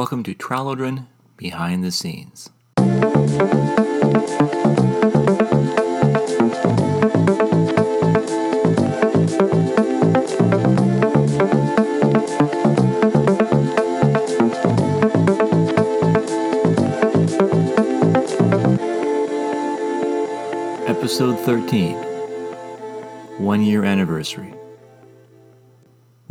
Welcome 0.00 0.22
to 0.22 0.32
Tralodren 0.32 1.08
Behind 1.36 1.82
the 1.82 1.90
Scenes. 1.90 2.50
Episode 20.86 21.40
13 21.40 21.96
One 23.38 23.64
Year 23.64 23.82
Anniversary. 23.82 24.57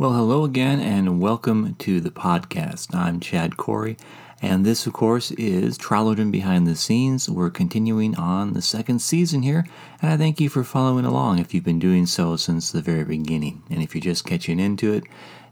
Well, 0.00 0.12
hello 0.12 0.44
again, 0.44 0.78
and 0.78 1.20
welcome 1.20 1.74
to 1.80 1.98
the 1.98 2.12
podcast. 2.12 2.94
I'm 2.94 3.18
Chad 3.18 3.56
Corrie, 3.56 3.96
and 4.40 4.64
this, 4.64 4.86
of 4.86 4.92
course, 4.92 5.32
is 5.32 5.76
Tralodren 5.76 6.30
Behind 6.30 6.68
the 6.68 6.76
Scenes. 6.76 7.28
We're 7.28 7.50
continuing 7.50 8.14
on 8.14 8.52
the 8.52 8.62
second 8.62 9.02
season 9.02 9.42
here, 9.42 9.66
and 10.00 10.12
I 10.12 10.16
thank 10.16 10.40
you 10.40 10.48
for 10.48 10.62
following 10.62 11.04
along 11.04 11.40
if 11.40 11.52
you've 11.52 11.64
been 11.64 11.80
doing 11.80 12.06
so 12.06 12.36
since 12.36 12.70
the 12.70 12.80
very 12.80 13.02
beginning. 13.02 13.64
And 13.70 13.82
if 13.82 13.92
you're 13.92 14.00
just 14.00 14.24
catching 14.24 14.60
into 14.60 14.92
it, 14.92 15.02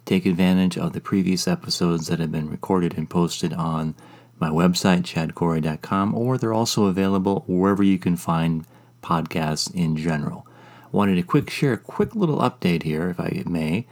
take 0.05 0.25
advantage 0.25 0.78
of 0.78 0.92
the 0.92 1.01
previous 1.01 1.48
episodes 1.48 2.06
that 2.06 2.20
have 2.20 2.31
been 2.31 2.48
recorded 2.48 2.97
and 2.97 3.11
posted 3.11 3.53
on 3.53 3.97
my 4.39 4.48
website, 4.48 5.03
chadcorrie.com, 5.03 6.15
or 6.15 6.39
they're 6.39 6.55
also 6.55 6.84
available 6.84 7.42
wherever 7.48 7.83
you 7.83 7.98
can 7.98 8.15
find 8.17 8.65
podcasts 9.03 9.75
in 9.75 9.97
general. 9.97 10.47
Wanted 10.92 11.17
to 11.17 11.23
quick 11.25 11.51
share 11.51 11.73
a 11.73 11.78
quick 11.78 12.15
little 12.15 12.39
update 12.39 12.84
here, 12.84 13.11
if 13.11 13.19
I 13.19 13.42
may. 13.45 13.89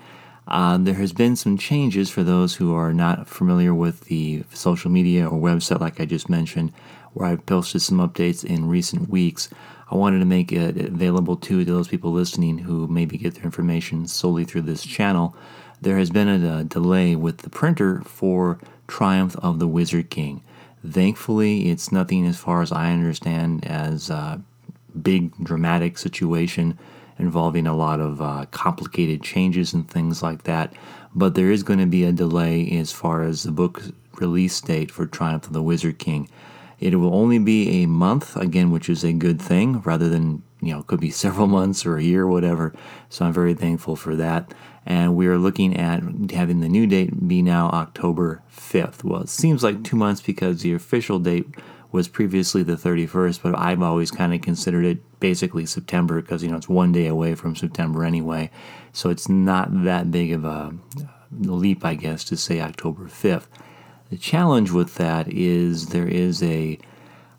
Uh, 0.46 0.76
there 0.76 0.94
has 0.94 1.12
been 1.12 1.36
some 1.36 1.56
changes 1.56 2.10
for 2.10 2.22
those 2.22 2.56
who 2.56 2.74
are 2.74 2.92
not 2.92 3.26
familiar 3.26 3.74
with 3.74 4.02
the 4.02 4.44
social 4.52 4.90
media 4.90 5.26
or 5.26 5.38
website, 5.38 5.80
like 5.80 6.00
I 6.00 6.04
just 6.04 6.28
mentioned, 6.28 6.72
where 7.14 7.28
I've 7.28 7.46
posted 7.46 7.80
some 7.80 7.98
updates 7.98 8.44
in 8.44 8.68
recent 8.68 9.08
weeks. 9.08 9.48
I 9.90 9.96
wanted 9.96 10.18
to 10.18 10.26
make 10.26 10.52
it 10.52 10.76
available 10.76 11.36
to 11.36 11.64
those 11.64 11.88
people 11.88 12.12
listening 12.12 12.58
who 12.58 12.86
maybe 12.88 13.16
get 13.16 13.36
their 13.36 13.44
information 13.44 14.06
solely 14.06 14.44
through 14.44 14.62
this 14.62 14.84
channel. 14.84 15.34
There 15.80 15.98
has 15.98 16.10
been 16.10 16.28
a, 16.28 16.58
a 16.58 16.64
delay 16.64 17.16
with 17.16 17.38
the 17.38 17.50
printer 17.50 18.02
for 18.02 18.58
Triumph 18.86 19.36
of 19.36 19.58
the 19.58 19.68
Wizard 19.68 20.10
King. 20.10 20.42
Thankfully, 20.86 21.70
it's 21.70 21.90
nothing 21.90 22.26
as 22.26 22.36
far 22.36 22.60
as 22.60 22.70
I 22.70 22.90
understand 22.92 23.66
as 23.66 24.10
a 24.10 24.42
big 25.00 25.32
dramatic 25.42 25.96
situation 25.96 26.78
involving 27.18 27.66
a 27.66 27.76
lot 27.76 28.00
of 28.00 28.20
uh, 28.20 28.46
complicated 28.50 29.22
changes 29.22 29.72
and 29.72 29.88
things 29.88 30.22
like 30.22 30.44
that. 30.44 30.72
But 31.14 31.34
there 31.34 31.50
is 31.50 31.62
going 31.62 31.78
to 31.78 31.86
be 31.86 32.04
a 32.04 32.12
delay 32.12 32.70
as 32.72 32.92
far 32.92 33.22
as 33.22 33.42
the 33.42 33.52
book 33.52 33.82
release 34.20 34.60
date 34.60 34.90
for 34.90 35.06
Triumph 35.06 35.46
of 35.46 35.52
the 35.52 35.62
Wizard 35.62 35.98
King. 35.98 36.28
It 36.80 36.96
will 36.96 37.14
only 37.14 37.38
be 37.38 37.82
a 37.82 37.86
month, 37.86 38.36
again, 38.36 38.70
which 38.70 38.88
is 38.88 39.04
a 39.04 39.12
good 39.12 39.40
thing, 39.40 39.80
rather 39.82 40.08
than, 40.08 40.42
you 40.60 40.74
know, 40.74 40.82
could 40.82 41.00
be 41.00 41.10
several 41.24 41.46
months 41.46 41.86
or 41.86 41.96
a 41.96 42.02
year 42.02 42.22
or 42.22 42.28
whatever. 42.28 42.74
So 43.08 43.24
I'm 43.24 43.32
very 43.32 43.54
thankful 43.54 43.96
for 43.96 44.16
that. 44.16 44.52
And 44.86 45.16
we 45.16 45.26
are 45.28 45.38
looking 45.38 45.76
at 45.76 46.02
having 46.32 46.60
the 46.60 46.68
new 46.68 46.86
date 46.86 47.26
be 47.26 47.40
now 47.40 47.68
October 47.70 48.42
5th. 48.54 49.02
Well, 49.02 49.22
it 49.22 49.28
seems 49.30 49.62
like 49.62 49.82
two 49.82 49.96
months 49.96 50.20
because 50.20 50.60
the 50.60 50.74
official 50.74 51.18
date 51.18 51.46
was 51.94 52.08
previously 52.08 52.64
the 52.64 52.74
31st, 52.74 53.40
but 53.40 53.56
I've 53.56 53.80
always 53.80 54.10
kind 54.10 54.34
of 54.34 54.40
considered 54.40 54.84
it 54.84 55.20
basically 55.20 55.64
September 55.64 56.20
because 56.20 56.42
you 56.42 56.50
know 56.50 56.56
it's 56.56 56.68
one 56.68 56.90
day 56.90 57.06
away 57.06 57.36
from 57.36 57.54
September 57.54 58.02
anyway, 58.04 58.50
so 58.92 59.10
it's 59.10 59.28
not 59.28 59.84
that 59.84 60.10
big 60.10 60.32
of 60.32 60.44
a 60.44 60.74
leap, 61.30 61.84
I 61.84 61.94
guess, 61.94 62.24
to 62.24 62.36
say 62.36 62.60
October 62.60 63.04
5th. 63.04 63.46
The 64.10 64.16
challenge 64.16 64.72
with 64.72 64.96
that 64.96 65.28
is 65.28 65.90
there 65.90 66.08
is 66.08 66.42
a 66.42 66.80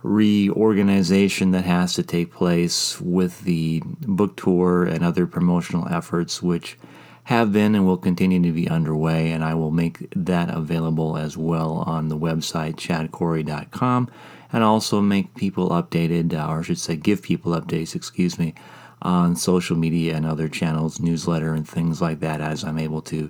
reorganization 0.04 1.52
that 1.52 1.66
has 1.66 1.94
to 1.96 2.04
take 2.04 2.32
place 2.32 3.02
with 3.02 3.42
the 3.42 3.82
book 4.08 4.38
tour 4.38 4.86
and 4.86 5.04
other 5.04 5.28
promotional 5.28 5.86
efforts, 5.90 6.42
which 6.42 6.78
have 7.26 7.52
been 7.52 7.76
and 7.76 7.86
will 7.86 7.98
continue 7.98 8.42
to 8.42 8.54
be 8.54 8.70
underway, 8.70 9.32
and 9.32 9.44
I 9.44 9.54
will 9.54 9.72
make 9.72 10.08
that 10.16 10.50
available 10.50 11.18
as 11.18 11.36
well 11.36 11.84
on 11.86 12.08
the 12.08 12.18
website 12.18 12.76
chadcorrie.com 12.76 14.10
and 14.52 14.64
also 14.64 15.02
make 15.02 15.36
people 15.36 15.70
updated, 15.70 16.34
uh, 16.34 16.48
or 16.48 16.60
I 16.60 16.64
should 16.64 16.80
say, 16.80 16.96
give 16.96 17.22
people 17.22 17.54
updates, 17.54 17.96
excuse 17.96 18.38
me, 18.40 18.54
on 19.02 19.36
social 19.36 19.78
media 19.78 20.16
and 20.16 20.26
other 20.26 20.48
channels, 20.48 21.00
newsletter, 21.00 21.54
and 21.54 21.68
things 21.68 22.02
like 22.02 22.20
that 22.22 22.42
as 22.42 22.64
I'm 22.64 22.80
able 22.80 23.02
to 23.04 23.30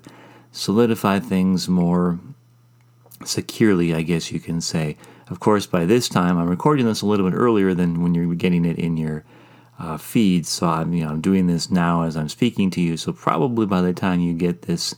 solidify 0.51 1.19
things 1.19 1.67
more 1.67 2.19
securely, 3.23 3.93
I 3.93 4.01
guess 4.01 4.31
you 4.31 4.39
can 4.39 4.61
say. 4.61 4.97
Of 5.27 5.39
course, 5.39 5.65
by 5.65 5.85
this 5.85 6.07
time, 6.07 6.37
I'm 6.37 6.49
recording 6.49 6.85
this 6.85 7.01
a 7.01 7.05
little 7.05 7.29
bit 7.29 7.35
earlier 7.35 7.73
than 7.73 8.01
when 8.01 8.13
you're 8.13 8.35
getting 8.35 8.63
it 8.63 8.77
in 8.77 8.95
your 8.95 9.23
uh, 9.79 9.97
feed. 9.97 10.45
So 10.45 10.67
I'm, 10.67 10.93
you 10.93 11.03
know, 11.03 11.09
I'm 11.11 11.21
doing 11.21 11.47
this 11.47 11.71
now 11.71 12.03
as 12.03 12.15
I'm 12.15 12.29
speaking 12.29 12.69
to 12.71 12.81
you. 12.81 12.95
So 12.97 13.11
probably 13.11 13.65
by 13.65 13.81
the 13.81 13.93
time 13.93 14.19
you 14.19 14.33
get 14.33 14.63
this 14.63 14.95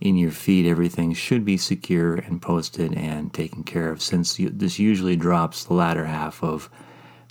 in 0.00 0.16
your 0.16 0.30
feed, 0.30 0.66
everything 0.66 1.12
should 1.12 1.44
be 1.44 1.56
secure 1.56 2.14
and 2.14 2.40
posted 2.40 2.94
and 2.94 3.32
taken 3.32 3.64
care 3.64 3.90
of. 3.90 4.00
Since 4.00 4.38
this 4.38 4.78
usually 4.78 5.16
drops 5.16 5.64
the 5.64 5.74
latter 5.74 6.06
half 6.06 6.42
of 6.42 6.70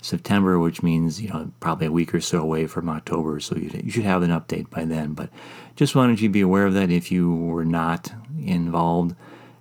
September, 0.02 0.58
which 0.58 0.82
means 0.82 1.20
you 1.20 1.28
know 1.28 1.50
probably 1.60 1.86
a 1.86 1.92
week 1.92 2.14
or 2.14 2.20
so 2.20 2.40
away 2.40 2.66
from 2.66 2.88
October. 2.88 3.40
So 3.40 3.56
you, 3.56 3.90
should 3.90 4.04
have 4.04 4.22
an 4.22 4.30
update 4.30 4.70
by 4.70 4.84
then. 4.84 5.14
But 5.14 5.30
just 5.76 5.94
wanted 5.94 6.20
you 6.20 6.28
to 6.28 6.32
be 6.32 6.40
aware 6.40 6.66
of 6.66 6.74
that 6.74 6.90
if 6.90 7.10
you 7.10 7.34
were 7.34 7.64
not 7.64 8.12
involved. 8.38 9.16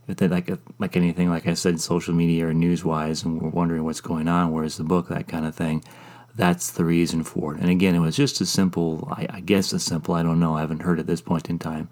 If 0.07 0.17
they 0.17 0.28
like 0.28 0.50
like 0.79 0.96
anything, 0.96 1.29
like 1.29 1.47
I 1.47 1.53
said, 1.53 1.81
social 1.81 2.13
media 2.13 2.47
or 2.47 2.53
news 2.53 2.85
wise, 2.85 3.23
and 3.23 3.41
we're 3.41 3.50
wondering 3.50 3.84
what's 3.84 4.01
going 4.01 4.28
on, 4.28 4.51
where's 4.51 4.78
the 4.78 4.84
book, 4.84 5.09
that 5.09 5.28
kind 5.28 5.46
of 5.46 5.56
thing. 5.56 5.84
That's 6.35 6.72
the 6.72 6.85
reason 6.85 7.23
for 7.23 7.56
it. 7.56 7.62
And 7.62 7.69
again, 7.69 7.96
it 7.96 8.00
was 8.00 8.16
just 8.16 8.40
a 8.41 8.46
simple, 8.46 9.07
I, 9.12 9.25
I 9.29 9.40
guess 9.40 9.73
a 9.73 9.79
simple, 9.79 10.13
I 10.13 10.22
don't 10.22 10.40
know, 10.40 10.56
I 10.56 10.62
haven't 10.62 10.84
heard 10.84 11.00
at 11.00 11.07
this 11.07 11.19
point 11.19 11.50
in 11.50 11.57
time, 11.57 11.90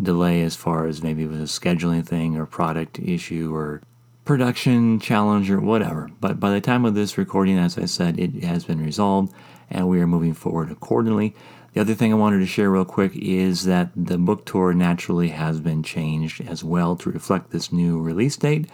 delay 0.00 0.42
as 0.42 0.56
far 0.56 0.86
as 0.86 1.02
maybe 1.02 1.24
it 1.24 1.30
was 1.30 1.40
a 1.40 1.60
scheduling 1.60 2.06
thing 2.06 2.36
or 2.36 2.46
product 2.46 2.98
issue 2.98 3.54
or 3.54 3.82
production 4.24 5.00
challenge 5.00 5.50
or 5.50 5.60
whatever. 5.60 6.10
But 6.20 6.38
by 6.38 6.50
the 6.50 6.60
time 6.60 6.84
of 6.84 6.94
this 6.94 7.18
recording, 7.18 7.58
as 7.58 7.76
I 7.76 7.86
said, 7.86 8.18
it 8.18 8.44
has 8.44 8.64
been 8.64 8.84
resolved 8.84 9.34
and 9.70 9.88
we 9.88 10.00
are 10.00 10.06
moving 10.06 10.34
forward 10.34 10.70
accordingly. 10.70 11.34
The 11.72 11.80
other 11.80 11.94
thing 11.94 12.12
I 12.12 12.16
wanted 12.16 12.40
to 12.40 12.46
share 12.46 12.70
real 12.70 12.84
quick 12.84 13.16
is 13.16 13.64
that 13.64 13.90
the 13.96 14.18
book 14.18 14.44
tour 14.44 14.74
naturally 14.74 15.28
has 15.30 15.60
been 15.60 15.82
changed 15.82 16.46
as 16.46 16.62
well 16.62 16.96
to 16.96 17.10
reflect 17.10 17.50
this 17.50 17.72
new 17.72 17.98
release 17.98 18.36
date. 18.36 18.68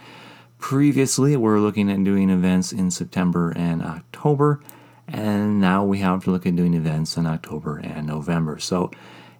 Previously, 0.57 1.37
we 1.37 1.49
are 1.49 1.59
looking 1.61 1.89
at 1.89 2.03
doing 2.03 2.29
events 2.29 2.73
in 2.73 2.91
September 2.91 3.51
and 3.55 3.81
October, 3.81 4.59
and 5.07 5.61
now 5.61 5.85
we 5.85 5.99
have 5.99 6.25
to 6.25 6.31
look 6.31 6.45
at 6.45 6.57
doing 6.57 6.73
events 6.73 7.15
in 7.15 7.25
October 7.25 7.77
and 7.77 8.05
November. 8.05 8.59
So 8.59 8.91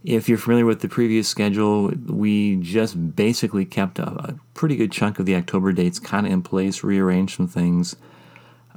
if 0.04 0.30
you're 0.30 0.38
familiar 0.38 0.66
with 0.66 0.82
the 0.82 0.88
previous 0.88 1.28
schedule, 1.28 1.92
we 2.08 2.56
just 2.58 3.16
basically 3.16 3.66
kept 3.66 4.00
a, 4.00 4.08
a 4.08 4.36
pretty 4.54 4.76
good 4.76 4.92
chunk 4.92 5.20
of 5.20 5.26
the 5.26 5.36
October 5.36 5.74
dates 5.74 6.00
kind 6.00 6.26
of 6.26 6.32
in 6.32 6.42
place, 6.42 6.84
rearranged 6.84 7.36
some 7.36 7.48
things 7.48 7.96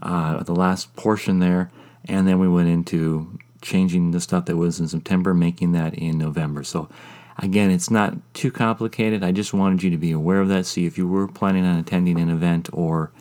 uh, 0.02 0.42
the 0.42 0.54
last 0.54 0.94
portion 0.96 1.38
there, 1.38 1.70
and 2.06 2.26
then 2.26 2.38
we 2.38 2.48
went 2.48 2.68
into 2.68 3.38
changing 3.60 4.10
the 4.10 4.20
stuff 4.20 4.46
that 4.46 4.56
was 4.56 4.80
in 4.80 4.88
September, 4.88 5.32
making 5.32 5.72
that 5.72 5.94
in 5.94 6.18
November. 6.18 6.64
So, 6.64 6.88
again, 7.38 7.70
it's 7.70 7.90
not 7.90 8.14
too 8.34 8.50
complicated. 8.50 9.22
I 9.22 9.30
just 9.30 9.54
wanted 9.54 9.84
you 9.84 9.90
to 9.90 9.96
be 9.96 10.10
aware 10.10 10.40
of 10.40 10.48
that. 10.48 10.66
See, 10.66 10.86
if 10.86 10.98
you 10.98 11.06
were 11.06 11.28
planning 11.28 11.64
on 11.64 11.78
attending 11.78 12.18
an 12.18 12.28
event 12.28 12.68
or 12.72 13.12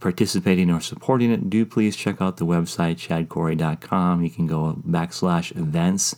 participating 0.00 0.70
or 0.70 0.80
supporting 0.80 1.30
it, 1.30 1.48
do 1.48 1.64
please 1.64 1.94
check 1.94 2.20
out 2.20 2.38
the 2.38 2.46
website, 2.46 2.96
chadcorrie.com. 2.96 4.24
You 4.24 4.30
can 4.30 4.48
go 4.48 4.82
backslash 4.86 5.56
events 5.56 6.16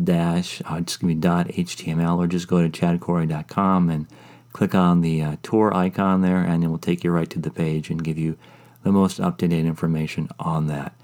dash 0.00 0.62
uh, 0.64 0.80
just 0.80 1.00
give 1.00 1.08
me 1.08 1.14
dot 1.14 1.48
html 1.48 2.16
or 2.16 2.26
just 2.26 2.48
go 2.48 2.66
to 2.66 2.68
chadcorrie.com 2.68 3.90
and 3.90 4.06
click 4.52 4.74
on 4.74 5.00
the 5.00 5.22
uh, 5.22 5.36
tour 5.42 5.74
icon 5.74 6.22
there 6.22 6.42
and 6.42 6.62
it 6.64 6.68
will 6.68 6.78
take 6.78 7.04
you 7.04 7.10
right 7.10 7.30
to 7.30 7.38
the 7.38 7.50
page 7.50 7.90
and 7.90 8.04
give 8.04 8.18
you 8.18 8.36
the 8.82 8.92
most 8.92 9.20
up-to-date 9.20 9.64
information 9.64 10.28
on 10.38 10.66
that. 10.66 10.94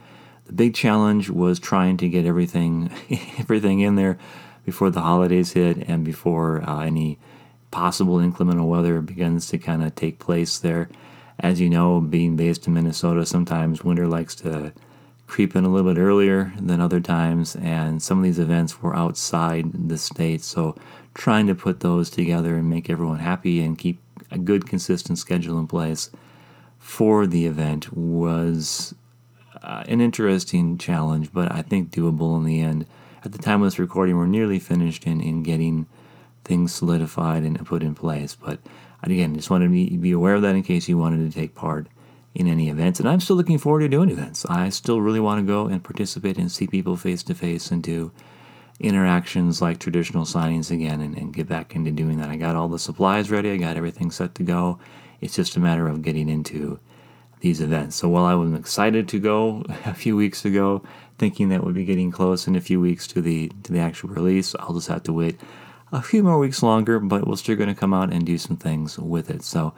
The 0.47 0.53
big 0.53 0.75
challenge 0.75 1.31
was 1.31 1.61
trying 1.61 1.97
to 1.99 2.09
get 2.09 2.25
everything 2.25 2.91
everything 3.39 3.81
in 3.81 3.97
there 3.97 4.19
before 4.65 4.91
the 4.91 5.01
holidays 5.01 5.53
hit 5.53 5.79
and 5.89 6.05
before 6.05 6.63
uh, 6.69 6.81
any 6.81 7.19
possible 7.71 8.19
inclement 8.19 8.63
weather 8.65 9.01
begins 9.01 9.47
to 9.49 9.59
kind 9.59 9.83
of 9.83 9.95
take 9.95 10.19
place 10.19 10.59
there. 10.59 10.89
As 11.39 11.61
you 11.61 11.71
know 11.71 12.01
being 12.01 12.37
based 12.37 12.67
in 12.67 12.75
minnesota 12.75 13.25
sometimes 13.25 13.85
winter 13.85 14.09
likes 14.09 14.35
to 14.37 14.73
creep 15.29 15.55
in 15.55 15.65
a 15.65 15.69
little 15.69 15.93
bit 15.93 16.01
earlier 16.01 16.53
than 16.59 16.81
other 16.81 17.01
times, 17.01 17.55
and 17.57 18.03
some 18.03 18.19
of 18.19 18.25
these 18.25 18.39
events 18.39 18.83
were 18.83 18.97
outside 18.97 19.89
the 19.89 19.99
state. 19.99 20.43
So, 20.43 20.75
trying 21.15 21.47
to 21.47 21.55
put 21.55 21.81
those 21.81 22.11
together 22.11 22.57
and 22.57 22.69
make 22.69 22.89
everyone 22.89 23.19
happy 23.19 23.63
and 23.63 23.79
keep 23.79 24.01
a 24.31 24.39
good, 24.39 24.67
consistent 24.67 25.19
schedule 25.19 25.59
in 25.59 25.67
place 25.67 26.11
for 26.79 27.27
the 27.27 27.47
event 27.47 27.93
was 27.93 28.95
uh, 29.63 29.85
an 29.87 30.01
interesting 30.01 30.79
challenge, 30.79 31.33
but 31.33 31.53
I 31.53 31.63
think 31.63 31.91
doable 31.91 32.37
in 32.37 32.45
the 32.45 32.61
end. 32.61 32.87
At 33.25 33.33
the 33.33 33.39
time 33.39 33.63
of 33.63 33.67
this 33.67 33.79
recording, 33.79 34.17
we're 34.17 34.27
nearly 34.27 34.59
finished 34.59 35.07
in, 35.07 35.21
in 35.21 35.43
getting 35.43 35.87
things 36.45 36.73
solidified 36.73 37.43
and 37.43 37.67
put 37.67 37.83
in 37.83 37.95
place, 37.95 38.35
but 38.35 38.61
again, 39.03 39.35
just 39.35 39.51
wanted 39.51 39.67
to 39.67 39.99
be 39.99 40.13
aware 40.13 40.37
of 40.37 40.43
that 40.43 40.55
in 40.55 40.63
case 40.63 40.89
you 40.89 40.97
wanted 40.97 41.31
to 41.31 41.39
take 41.39 41.55
part 41.55 41.89
in 42.39 42.47
any 42.47 42.71
events. 42.71 43.01
And 43.01 43.09
I'm 43.09 43.21
still 43.21 43.37
looking 43.37 43.59
forward 43.59 43.81
to 43.81 43.89
doing 43.89 44.11
events. 44.11 44.47
I 44.47 44.69
still 44.69 45.01
really 45.01 45.19
want 45.19 45.41
to 45.41 45.47
go 45.47 45.67
and 45.67 45.83
participate 45.83 46.39
and 46.39 46.51
see 46.51 46.69
people 46.69 46.97
face 46.97 47.25
to 47.25 47.35
face 47.35 47.73
and 47.73 47.83
do 47.83 48.13
interactions 48.79 49.61
like 49.61 49.81
traditional 49.81 50.25
signings 50.25 50.71
again 50.71 51.01
and, 51.01 51.19
and, 51.19 51.35
get 51.35 51.49
back 51.49 51.75
into 51.75 51.91
doing 51.91 52.19
that. 52.19 52.31
I 52.31 52.37
got 52.37 52.55
all 52.55 52.69
the 52.69 52.79
supplies 52.79 53.29
ready, 53.29 53.51
I 53.51 53.57
got 53.57 53.77
everything 53.77 54.13
set 54.13 54.37
to 54.37 54.45
go. 54.45 54.79
It's 55.21 55.35
just 55.35 55.57
a 55.57 55.61
matter 55.61 55.89
of 55.89 56.03
getting 56.03 56.29
into 56.29 56.79
these 57.41 57.61
events. 57.61 57.97
So 57.97 58.09
while 58.09 58.25
I 58.25 58.35
was 58.35 58.53
excited 58.53 59.09
to 59.09 59.19
go 59.19 59.65
a 59.85 59.95
few 59.95 60.15
weeks 60.15 60.45
ago, 60.45 60.85
thinking 61.19 61.49
that 61.49 61.65
we'd 61.65 61.75
be 61.75 61.85
getting 61.85 62.13
close 62.13 62.47
in 62.47 62.55
a 62.55 62.61
few 62.61 62.81
weeks 62.81 63.09
to 63.09 63.21
the 63.21 63.49
to 63.65 63.73
the 63.73 63.81
actual 63.81 64.11
release, 64.11 64.55
I'll 64.61 64.75
just 64.75 64.87
have 64.87 65.03
to 65.05 65.13
wait 65.13 65.41
a 65.91 66.01
few 66.01 66.23
more 66.23 66.39
weeks 66.39 66.63
longer, 66.63 67.01
but 67.01 67.27
we're 67.27 67.35
still 67.35 67.57
to 67.57 67.75
come 67.75 67.93
out 67.95 68.13
and 68.13 68.25
do 68.25 68.39
some 68.39 68.57
things 68.57 68.97
with 68.97 69.29
it. 69.29 69.43
So, 69.43 69.75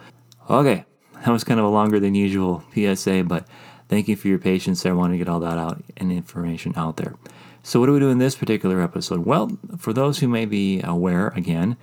okay, 0.51 0.85
that 1.25 1.31
was 1.31 1.45
kind 1.45 1.61
of 1.61 1.67
a 1.67 1.71
longer 1.71 2.01
than 2.01 2.15
usual 2.15 2.65
PSA, 2.75 3.25
but 3.25 3.47
thank 3.89 4.09
you 4.09 4.17
for 4.17 4.29
your 4.29 4.39
patience. 4.39 4.85
I 4.87 4.93
want 4.93 5.13
to 5.13 5.19
get 5.19 5.29
all 5.29 5.41
that 5.41 5.59
out 5.59 5.83
and 5.97 6.11
information 6.11 6.73
out 6.77 6.97
there. 6.97 7.15
So, 7.63 7.79
what 7.79 7.87
do 7.87 7.93
we 7.93 8.01
do 8.01 8.11
in 8.11 8.19
this 8.19 8.37
particular 8.37 8.81
episode? 8.81 9.27
Well, 9.27 9.59
for 9.77 9.93
those 9.93 10.21
who 10.21 10.29
may 10.29 10.47
be 10.47 10.81
aware, 10.83 11.29
again, 11.29 11.77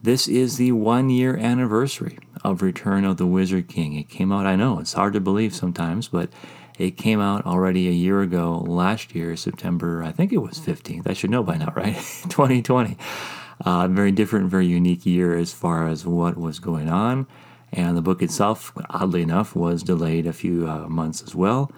this 0.00 0.28
is 0.28 0.58
the 0.58 0.72
one 0.72 1.10
year 1.10 1.36
anniversary 1.36 2.18
of 2.44 2.62
Return 2.62 3.04
of 3.04 3.16
the 3.16 3.26
Wizard 3.26 3.68
King. 3.68 3.94
It 3.94 4.08
came 4.08 4.30
out, 4.30 4.46
I 4.46 4.54
know, 4.54 4.78
it's 4.78 4.92
hard 4.92 5.14
to 5.14 5.20
believe 5.20 5.54
sometimes, 5.54 6.08
but 6.08 6.30
it 6.78 6.96
came 6.96 7.20
out 7.20 7.46
already 7.46 7.88
a 7.88 7.92
year 7.92 8.20
ago, 8.20 8.58
last 8.66 9.14
year, 9.14 9.36
September, 9.36 10.02
I 10.02 10.12
think 10.12 10.32
it 10.32 10.38
was 10.38 10.58
15th. 10.58 11.08
I 11.08 11.12
should 11.12 11.30
know 11.30 11.42
by 11.42 11.56
now, 11.56 11.72
right? 11.76 11.94
2020. 11.94 12.96
Uh, 13.64 13.88
very 13.88 14.10
different, 14.10 14.50
very 14.50 14.66
unique 14.66 15.06
year 15.06 15.36
as 15.36 15.52
far 15.52 15.88
as 15.88 16.04
what 16.04 16.36
was 16.36 16.58
going 16.58 16.88
on. 16.88 17.26
And 17.74 17.96
the 17.96 18.02
book 18.02 18.22
itself, 18.22 18.72
oddly 18.88 19.20
enough, 19.20 19.56
was 19.56 19.82
delayed 19.82 20.28
a 20.28 20.32
few 20.32 20.68
uh, 20.68 20.86
months 20.88 21.22
as 21.22 21.34
well, 21.34 21.72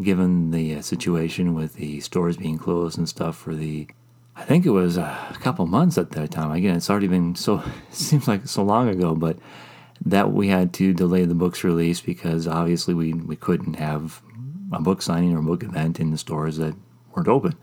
given 0.00 0.52
the 0.52 0.76
uh, 0.76 0.82
situation 0.82 1.54
with 1.54 1.74
the 1.74 2.00
stores 2.00 2.38
being 2.38 2.56
closed 2.56 2.96
and 2.96 3.06
stuff 3.06 3.36
for 3.36 3.54
the, 3.54 3.86
I 4.34 4.44
think 4.44 4.64
it 4.64 4.70
was 4.70 4.96
a 4.96 5.36
couple 5.40 5.66
months 5.66 5.98
at 5.98 6.12
that 6.12 6.30
time. 6.30 6.50
Again, 6.50 6.76
it's 6.76 6.88
already 6.88 7.08
been 7.08 7.34
so, 7.34 7.62
seems 7.90 8.26
like 8.26 8.46
so 8.46 8.62
long 8.62 8.88
ago, 8.88 9.14
but 9.14 9.38
that 10.02 10.32
we 10.32 10.48
had 10.48 10.72
to 10.74 10.94
delay 10.94 11.26
the 11.26 11.34
book's 11.34 11.62
release 11.62 12.00
because 12.00 12.48
obviously 12.48 12.94
we, 12.94 13.12
we 13.12 13.36
couldn't 13.36 13.74
have 13.74 14.22
a 14.72 14.80
book 14.80 15.02
signing 15.02 15.36
or 15.36 15.42
book 15.42 15.62
event 15.62 16.00
in 16.00 16.10
the 16.10 16.18
stores 16.18 16.56
that 16.56 16.74
weren't 17.14 17.28
open. 17.28 17.54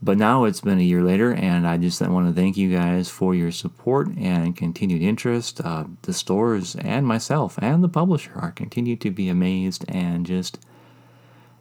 But 0.00 0.16
now 0.16 0.44
it's 0.44 0.60
been 0.60 0.78
a 0.78 0.82
year 0.82 1.02
later, 1.02 1.32
and 1.32 1.66
I 1.66 1.76
just 1.76 2.00
want 2.00 2.28
to 2.28 2.40
thank 2.40 2.56
you 2.56 2.70
guys 2.70 3.08
for 3.08 3.34
your 3.34 3.50
support 3.50 4.08
and 4.16 4.56
continued 4.56 5.02
interest. 5.02 5.60
Uh, 5.60 5.84
the 6.02 6.12
stores 6.12 6.76
and 6.76 7.04
myself 7.04 7.58
and 7.60 7.82
the 7.82 7.88
publisher 7.88 8.32
are 8.36 8.52
continue 8.52 8.94
to 8.96 9.10
be 9.10 9.28
amazed 9.28 9.84
and 9.88 10.24
just 10.24 10.60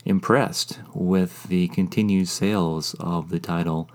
impressed 0.06 0.80
with 0.94 1.44
the 1.46 1.68
continued 1.70 2.28
sales 2.28 2.96
of 3.00 3.30
the 3.30 3.40
title, 3.40 3.90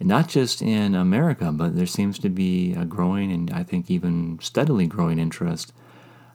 not 0.00 0.26
just 0.26 0.62
in 0.62 0.94
America, 0.94 1.52
but 1.52 1.76
there 1.76 1.86
seems 1.86 2.18
to 2.20 2.30
be 2.30 2.72
a 2.72 2.86
growing 2.86 3.30
and 3.30 3.50
I 3.50 3.62
think 3.62 3.90
even 3.90 4.38
steadily 4.40 4.86
growing 4.86 5.18
interest 5.18 5.72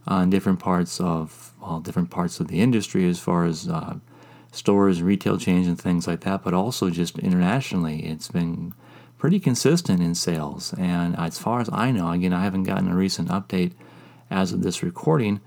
on 0.05 0.29
different 0.29 0.59
parts 0.59 1.01
of 1.01 1.53
well, 1.59 1.79
different 1.79 2.11
parts 2.11 2.39
of 2.39 2.47
the 2.47 2.61
industry 2.61 3.09
as 3.09 3.19
far 3.19 3.45
as 3.45 3.67
uh, 3.67 3.95
stores, 4.57 5.01
retail 5.01 5.37
chains, 5.37 5.67
and 5.67 5.79
things 5.79 6.07
like 6.07 6.21
that, 6.21 6.43
but 6.43 6.53
also 6.53 6.89
just 6.89 7.17
internationally. 7.19 8.05
It's 8.05 8.29
been 8.29 8.73
pretty 9.17 9.39
consistent 9.39 10.01
in 10.01 10.15
sales. 10.15 10.73
And 10.77 11.17
as 11.17 11.39
far 11.39 11.59
as 11.59 11.69
I 11.71 11.91
know, 11.91 12.11
again, 12.11 12.33
I 12.33 12.43
haven't 12.43 12.63
gotten 12.63 12.89
a 12.89 12.95
recent 12.95 13.29
update 13.29 13.73
as 14.29 14.51
of 14.51 14.63
this 14.63 14.83
recording, 14.83 15.39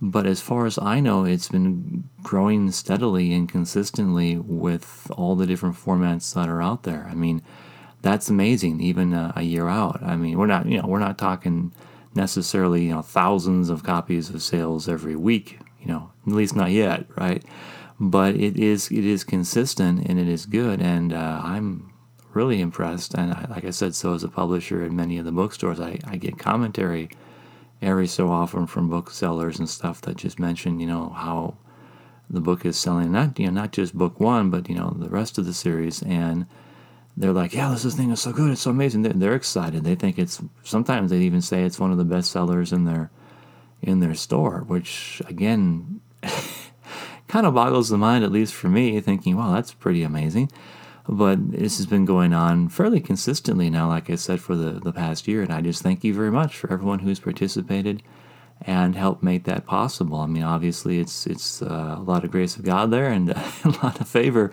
but 0.00 0.26
as 0.26 0.40
far 0.40 0.66
as 0.66 0.78
I 0.78 1.00
know, 1.00 1.24
it's 1.24 1.48
been 1.48 2.08
growing 2.22 2.70
steadily 2.70 3.32
and 3.32 3.48
consistently 3.48 4.36
with 4.36 5.10
all 5.16 5.36
the 5.36 5.46
different 5.46 5.76
formats 5.76 6.34
that 6.34 6.48
are 6.48 6.62
out 6.62 6.84
there. 6.84 7.06
I 7.10 7.14
mean, 7.14 7.42
that's 8.02 8.28
amazing, 8.28 8.80
even 8.80 9.12
a, 9.12 9.32
a 9.36 9.42
year 9.42 9.68
out. 9.68 10.02
I 10.02 10.16
mean, 10.16 10.36
we're 10.38 10.46
not, 10.46 10.66
you 10.66 10.80
know, 10.80 10.86
we're 10.86 10.98
not 10.98 11.18
talking 11.18 11.72
necessarily, 12.14 12.84
you 12.86 12.94
know, 12.94 13.02
thousands 13.02 13.70
of 13.70 13.82
copies 13.82 14.30
of 14.30 14.42
sales 14.42 14.88
every 14.88 15.16
week, 15.16 15.58
you 15.80 15.88
know, 15.88 16.10
at 16.26 16.32
least 16.32 16.54
not 16.54 16.70
yet, 16.70 17.06
right? 17.16 17.42
But 17.98 18.34
it 18.34 18.56
is 18.56 18.90
it 18.90 19.04
is 19.04 19.24
consistent 19.24 20.06
and 20.06 20.18
it 20.18 20.28
is 20.28 20.46
good, 20.46 20.80
and 20.80 21.12
uh, 21.12 21.40
I'm 21.42 21.92
really 22.32 22.60
impressed. 22.60 23.14
And 23.14 23.32
I, 23.32 23.46
like 23.50 23.64
I 23.64 23.70
said, 23.70 23.94
so 23.94 24.14
as 24.14 24.24
a 24.24 24.28
publisher 24.28 24.84
in 24.84 24.96
many 24.96 25.18
of 25.18 25.24
the 25.24 25.32
bookstores, 25.32 25.80
I, 25.80 25.98
I 26.06 26.16
get 26.16 26.38
commentary 26.38 27.10
every 27.80 28.06
so 28.06 28.30
often 28.30 28.66
from 28.66 28.90
booksellers 28.90 29.58
and 29.58 29.68
stuff 29.68 30.00
that 30.02 30.16
just 30.16 30.38
mention, 30.38 30.80
you 30.80 30.86
know, 30.86 31.10
how 31.10 31.56
the 32.28 32.40
book 32.40 32.64
is 32.64 32.78
selling. 32.78 33.12
Not 33.12 33.38
you 33.38 33.46
know 33.46 33.52
not 33.52 33.72
just 33.72 33.96
book 33.96 34.20
one, 34.20 34.50
but 34.50 34.68
you 34.68 34.74
know 34.74 34.94
the 34.98 35.10
rest 35.10 35.38
of 35.38 35.46
the 35.46 35.54
series 35.54 36.02
and 36.02 36.46
they're 37.16 37.32
like, 37.32 37.54
yeah, 37.54 37.70
this 37.70 37.94
thing 37.94 38.10
is 38.10 38.20
so 38.20 38.32
good, 38.32 38.50
it's 38.50 38.62
so 38.62 38.70
amazing. 38.70 39.02
They're, 39.02 39.12
they're, 39.12 39.34
excited. 39.34 39.84
They 39.84 39.94
think 39.94 40.18
it's. 40.18 40.42
Sometimes 40.64 41.10
they 41.10 41.18
even 41.20 41.42
say 41.42 41.62
it's 41.62 41.78
one 41.78 41.92
of 41.92 41.98
the 41.98 42.04
best 42.04 42.32
sellers 42.32 42.72
in 42.72 42.84
their 42.84 43.10
in 43.82 44.00
their 44.00 44.14
store, 44.14 44.64
which 44.66 45.22
again 45.26 46.00
kind 47.34 47.48
of 47.48 47.54
boggles 47.54 47.88
the 47.88 47.98
mind, 47.98 48.22
at 48.22 48.30
least 48.30 48.54
for 48.54 48.68
me, 48.68 49.00
thinking, 49.00 49.36
wow, 49.36 49.52
that's 49.52 49.74
pretty 49.74 50.04
amazing. 50.04 50.48
But 51.08 51.50
this 51.50 51.78
has 51.78 51.86
been 51.86 52.04
going 52.04 52.32
on 52.32 52.68
fairly 52.68 53.00
consistently 53.00 53.68
now, 53.70 53.88
like 53.88 54.08
I 54.08 54.14
said, 54.14 54.40
for 54.40 54.54
the, 54.54 54.78
the 54.78 54.92
past 54.92 55.26
year. 55.26 55.42
And 55.42 55.52
I 55.52 55.60
just 55.60 55.82
thank 55.82 56.04
you 56.04 56.14
very 56.14 56.30
much 56.30 56.56
for 56.56 56.72
everyone 56.72 57.00
who's 57.00 57.18
participated 57.18 58.04
and 58.62 58.94
helped 58.94 59.24
make 59.24 59.42
that 59.46 59.66
possible. 59.66 60.20
I 60.20 60.26
mean, 60.26 60.44
obviously, 60.44 61.00
it's 61.00 61.26
it's 61.26 61.60
uh, 61.60 61.96
a 61.98 62.02
lot 62.02 62.22
of 62.22 62.30
grace 62.30 62.54
of 62.54 62.62
God 62.62 62.92
there 62.92 63.10
and 63.10 63.28
a 63.64 63.74
lot 63.82 64.00
of 64.00 64.06
favor 64.06 64.52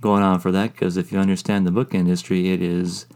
going 0.00 0.24
on 0.24 0.40
for 0.40 0.50
that. 0.50 0.72
Because 0.72 0.96
if 0.96 1.12
you 1.12 1.20
understand 1.20 1.64
the 1.64 1.70
book 1.70 1.94
industry, 1.94 2.50
it 2.50 2.60
is 2.60 3.06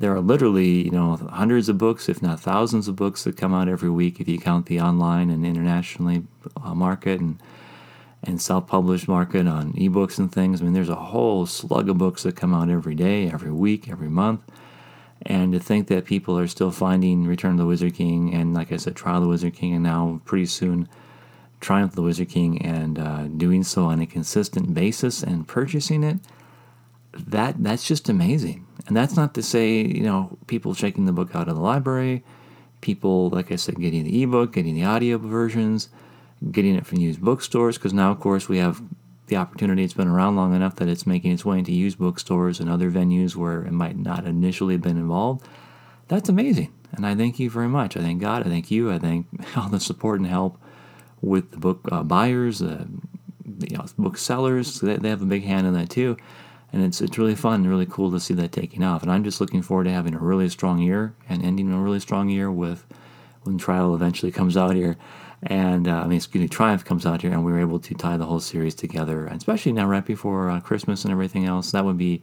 there 0.00 0.12
are 0.12 0.20
literally 0.20 0.82
you 0.82 0.90
know 0.90 1.14
hundreds 1.30 1.68
of 1.68 1.78
books, 1.78 2.08
if 2.08 2.20
not 2.20 2.40
thousands 2.40 2.88
of 2.88 2.96
books 2.96 3.22
that 3.22 3.36
come 3.36 3.54
out 3.54 3.68
every 3.68 3.90
week 3.90 4.18
if 4.18 4.26
you 4.26 4.40
count 4.40 4.66
the 4.66 4.80
online 4.80 5.30
and 5.30 5.46
internationally 5.46 6.24
uh, 6.60 6.74
market 6.74 7.20
and 7.20 7.38
and 8.22 8.40
self-published 8.40 9.08
market 9.08 9.46
on 9.46 9.72
ebooks 9.74 10.18
and 10.18 10.32
things. 10.32 10.60
I 10.60 10.64
mean, 10.64 10.72
there's 10.72 10.88
a 10.88 10.94
whole 10.94 11.46
slug 11.46 11.88
of 11.88 11.98
books 11.98 12.24
that 12.24 12.36
come 12.36 12.52
out 12.52 12.68
every 12.68 12.94
day, 12.94 13.30
every 13.30 13.52
week, 13.52 13.88
every 13.88 14.08
month. 14.08 14.40
And 15.22 15.52
to 15.52 15.60
think 15.60 15.88
that 15.88 16.04
people 16.04 16.38
are 16.38 16.46
still 16.46 16.70
finding 16.70 17.26
Return 17.26 17.52
of 17.52 17.58
the 17.58 17.66
Wizard 17.66 17.94
King 17.94 18.34
and, 18.34 18.54
like 18.54 18.72
I 18.72 18.76
said, 18.76 18.96
Trial 18.96 19.16
of 19.16 19.22
the 19.22 19.28
Wizard 19.28 19.54
King, 19.54 19.74
and 19.74 19.82
now 19.82 20.20
pretty 20.24 20.46
soon 20.46 20.88
Triumph 21.60 21.92
of 21.92 21.96
the 21.96 22.02
Wizard 22.02 22.28
King, 22.28 22.62
and 22.62 22.98
uh, 22.98 23.24
doing 23.24 23.64
so 23.64 23.84
on 23.84 24.00
a 24.00 24.06
consistent 24.06 24.74
basis 24.74 25.22
and 25.22 25.46
purchasing 25.46 26.04
it, 26.04 26.18
that 27.12 27.62
that's 27.62 27.86
just 27.86 28.08
amazing. 28.08 28.64
And 28.86 28.96
that's 28.96 29.16
not 29.16 29.34
to 29.34 29.42
say, 29.42 29.80
you 29.80 30.02
know, 30.02 30.38
people 30.46 30.74
checking 30.74 31.06
the 31.06 31.12
book 31.12 31.34
out 31.34 31.48
of 31.48 31.56
the 31.56 31.60
library, 31.60 32.22
people, 32.80 33.28
like 33.30 33.50
I 33.50 33.56
said, 33.56 33.80
getting 33.80 34.04
the 34.04 34.22
ebook, 34.22 34.52
getting 34.52 34.74
the 34.74 34.84
audio 34.84 35.18
versions 35.18 35.88
getting 36.50 36.76
it 36.76 36.86
from 36.86 36.98
used 36.98 37.20
bookstores 37.20 37.76
because 37.76 37.92
now, 37.92 38.10
of 38.10 38.20
course, 38.20 38.48
we 38.48 38.58
have 38.58 38.82
the 39.26 39.36
opportunity. 39.36 39.84
It's 39.84 39.94
been 39.94 40.08
around 40.08 40.36
long 40.36 40.54
enough 40.54 40.76
that 40.76 40.88
it's 40.88 41.06
making 41.06 41.32
its 41.32 41.44
way 41.44 41.58
into 41.58 41.72
used 41.72 41.98
bookstores 41.98 42.60
and 42.60 42.68
other 42.68 42.90
venues 42.90 43.36
where 43.36 43.62
it 43.62 43.72
might 43.72 43.96
not 43.96 44.26
initially 44.26 44.74
have 44.74 44.82
been 44.82 44.96
involved. 44.96 45.46
That's 46.08 46.28
amazing. 46.28 46.72
And 46.92 47.06
I 47.06 47.14
thank 47.14 47.38
you 47.38 47.50
very 47.50 47.68
much. 47.68 47.96
I 47.96 48.00
thank 48.00 48.20
God. 48.20 48.46
I 48.46 48.48
thank 48.48 48.70
you. 48.70 48.90
I 48.90 48.98
thank 48.98 49.26
all 49.56 49.68
the 49.68 49.80
support 49.80 50.20
and 50.20 50.28
help 50.28 50.60
with 51.20 51.50
the 51.50 51.58
book 51.58 51.80
uh, 51.90 52.02
buyers, 52.02 52.62
uh, 52.62 52.86
you 53.44 53.76
know, 53.76 53.84
booksellers. 53.98 54.80
They, 54.80 54.96
they 54.96 55.10
have 55.10 55.22
a 55.22 55.26
big 55.26 55.44
hand 55.44 55.66
in 55.66 55.74
that 55.74 55.90
too. 55.90 56.16
And 56.72 56.82
it's, 56.82 57.00
it's 57.00 57.18
really 57.18 57.34
fun 57.34 57.62
and 57.62 57.68
really 57.70 57.86
cool 57.86 58.10
to 58.12 58.20
see 58.20 58.34
that 58.34 58.52
taking 58.52 58.82
off. 58.82 59.02
And 59.02 59.10
I'm 59.10 59.24
just 59.24 59.40
looking 59.40 59.62
forward 59.62 59.84
to 59.84 59.90
having 59.90 60.14
a 60.14 60.18
really 60.18 60.48
strong 60.48 60.78
year 60.80 61.14
and 61.28 61.42
ending 61.42 61.72
a 61.72 61.80
really 61.80 62.00
strong 62.00 62.28
year 62.28 62.50
with 62.50 62.86
when 63.42 63.56
Trial 63.56 63.94
eventually 63.94 64.30
comes 64.30 64.56
out 64.56 64.74
here 64.74 64.96
and 65.42 65.86
uh, 65.86 66.00
I 66.02 66.06
mean, 66.06 66.16
excuse 66.16 66.42
me, 66.42 66.48
Triumph 66.48 66.84
comes 66.84 67.06
out 67.06 67.22
here, 67.22 67.32
and 67.32 67.44
we 67.44 67.52
were 67.52 67.60
able 67.60 67.78
to 67.78 67.94
tie 67.94 68.16
the 68.16 68.26
whole 68.26 68.40
series 68.40 68.74
together, 68.74 69.24
and 69.24 69.36
especially 69.36 69.72
now 69.72 69.86
right 69.86 70.04
before 70.04 70.50
uh, 70.50 70.60
Christmas 70.60 71.04
and 71.04 71.12
everything 71.12 71.44
else. 71.44 71.70
That 71.70 71.84
would 71.84 71.98
be 71.98 72.22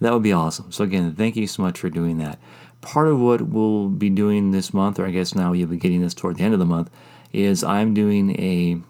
that 0.00 0.12
would 0.12 0.22
be 0.22 0.32
awesome. 0.32 0.70
So 0.70 0.84
again, 0.84 1.14
thank 1.14 1.36
you 1.36 1.46
so 1.46 1.62
much 1.62 1.78
for 1.78 1.90
doing 1.90 2.18
that. 2.18 2.38
Part 2.82 3.08
of 3.08 3.18
what 3.18 3.40
we'll 3.42 3.88
be 3.88 4.10
doing 4.10 4.50
this 4.50 4.72
month, 4.72 4.98
or 4.98 5.06
I 5.06 5.10
guess 5.10 5.34
now 5.34 5.52
you'll 5.52 5.68
be 5.68 5.78
getting 5.78 6.02
this 6.02 6.14
toward 6.14 6.36
the 6.36 6.44
end 6.44 6.52
of 6.52 6.60
the 6.60 6.66
month, 6.66 6.90
is 7.32 7.64
I'm 7.64 7.94
doing 7.94 8.38
a, 8.38 8.80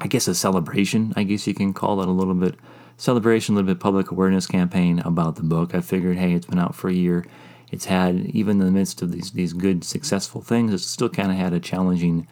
I 0.00 0.08
guess 0.08 0.28
a 0.28 0.34
celebration. 0.34 1.14
I 1.16 1.22
guess 1.22 1.46
you 1.46 1.54
can 1.54 1.72
call 1.72 2.02
it 2.02 2.08
a 2.08 2.12
little 2.12 2.34
bit 2.34 2.56
celebration, 2.96 3.54
a 3.54 3.56
little 3.56 3.72
bit 3.72 3.80
public 3.80 4.10
awareness 4.10 4.46
campaign 4.46 4.98
about 5.00 5.36
the 5.36 5.42
book. 5.42 5.74
I 5.74 5.80
figured, 5.80 6.18
hey, 6.18 6.34
it's 6.34 6.46
been 6.46 6.58
out 6.58 6.74
for 6.74 6.88
a 6.90 6.94
year. 6.94 7.24
It's 7.70 7.86
had 7.86 8.26
even 8.26 8.60
in 8.60 8.66
the 8.66 8.72
midst 8.72 9.00
of 9.00 9.12
these 9.12 9.30
these 9.30 9.54
good 9.54 9.84
successful 9.84 10.42
things, 10.42 10.74
it's 10.74 10.84
still 10.84 11.08
kind 11.08 11.30
of 11.30 11.38
had 11.38 11.54
a 11.54 11.60
challenging 11.60 12.26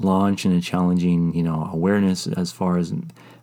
launch 0.00 0.44
and 0.44 0.56
a 0.56 0.60
challenging, 0.60 1.34
you 1.34 1.42
know, 1.42 1.68
awareness 1.72 2.26
as 2.26 2.52
far 2.52 2.78
as 2.78 2.92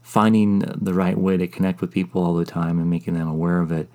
finding 0.02 0.60
the 0.60 0.94
right 0.94 1.18
way 1.18 1.38
to 1.38 1.48
connect 1.48 1.82
with 1.82 1.92
people 1.92 2.24
all 2.24 2.34
the 2.34 2.46
time 2.46 2.80
and 2.80 2.90
making 2.90 3.14
them 3.14 3.28
aware 3.28 3.60
of 3.60 3.72
it. 3.72 3.90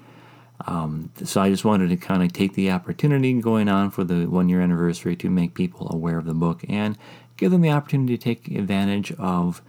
Um, 0.66 1.10
so 1.24 1.40
I 1.40 1.50
just 1.50 1.64
wanted 1.64 1.88
to 1.88 1.96
kind 1.96 2.22
of 2.22 2.32
take 2.32 2.54
the 2.54 2.70
opportunity 2.70 3.32
going 3.40 3.68
on 3.68 3.90
for 3.90 4.04
the 4.04 4.26
one 4.26 4.48
year 4.48 4.60
anniversary 4.60 5.16
to 5.16 5.30
make 5.30 5.54
people 5.54 5.90
aware 5.90 6.18
of 6.18 6.24
the 6.24 6.34
book 6.34 6.64
and 6.68 6.96
give 7.36 7.50
them 7.50 7.62
the 7.62 7.70
opportunity 7.70 8.16
to 8.16 8.22
take 8.22 8.48
advantage 8.48 9.12
of 9.12 9.62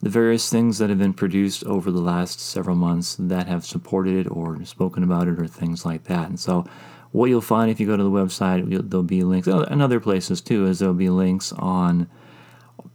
the 0.00 0.08
various 0.08 0.48
things 0.48 0.78
that 0.78 0.88
have 0.88 0.98
been 0.98 1.12
produced 1.12 1.64
over 1.64 1.90
the 1.90 2.00
last 2.00 2.40
several 2.40 2.76
months 2.76 3.16
that 3.18 3.48
have 3.48 3.66
supported 3.66 4.14
it 4.14 4.30
or 4.30 4.64
spoken 4.64 5.02
about 5.02 5.26
it 5.26 5.40
or 5.40 5.46
things 5.46 5.84
like 5.84 6.04
that. 6.04 6.28
And 6.28 6.38
so, 6.38 6.64
what 7.10 7.26
you'll 7.26 7.40
find 7.40 7.70
if 7.70 7.80
you 7.80 7.86
go 7.86 7.96
to 7.96 8.02
the 8.02 8.10
website, 8.10 8.68
there'll 8.90 9.02
be 9.02 9.24
links, 9.24 9.48
and 9.48 9.82
other 9.82 9.98
places 9.98 10.40
too, 10.40 10.66
is 10.66 10.78
there'll 10.78 10.94
be 10.94 11.08
links 11.08 11.52
on 11.54 12.08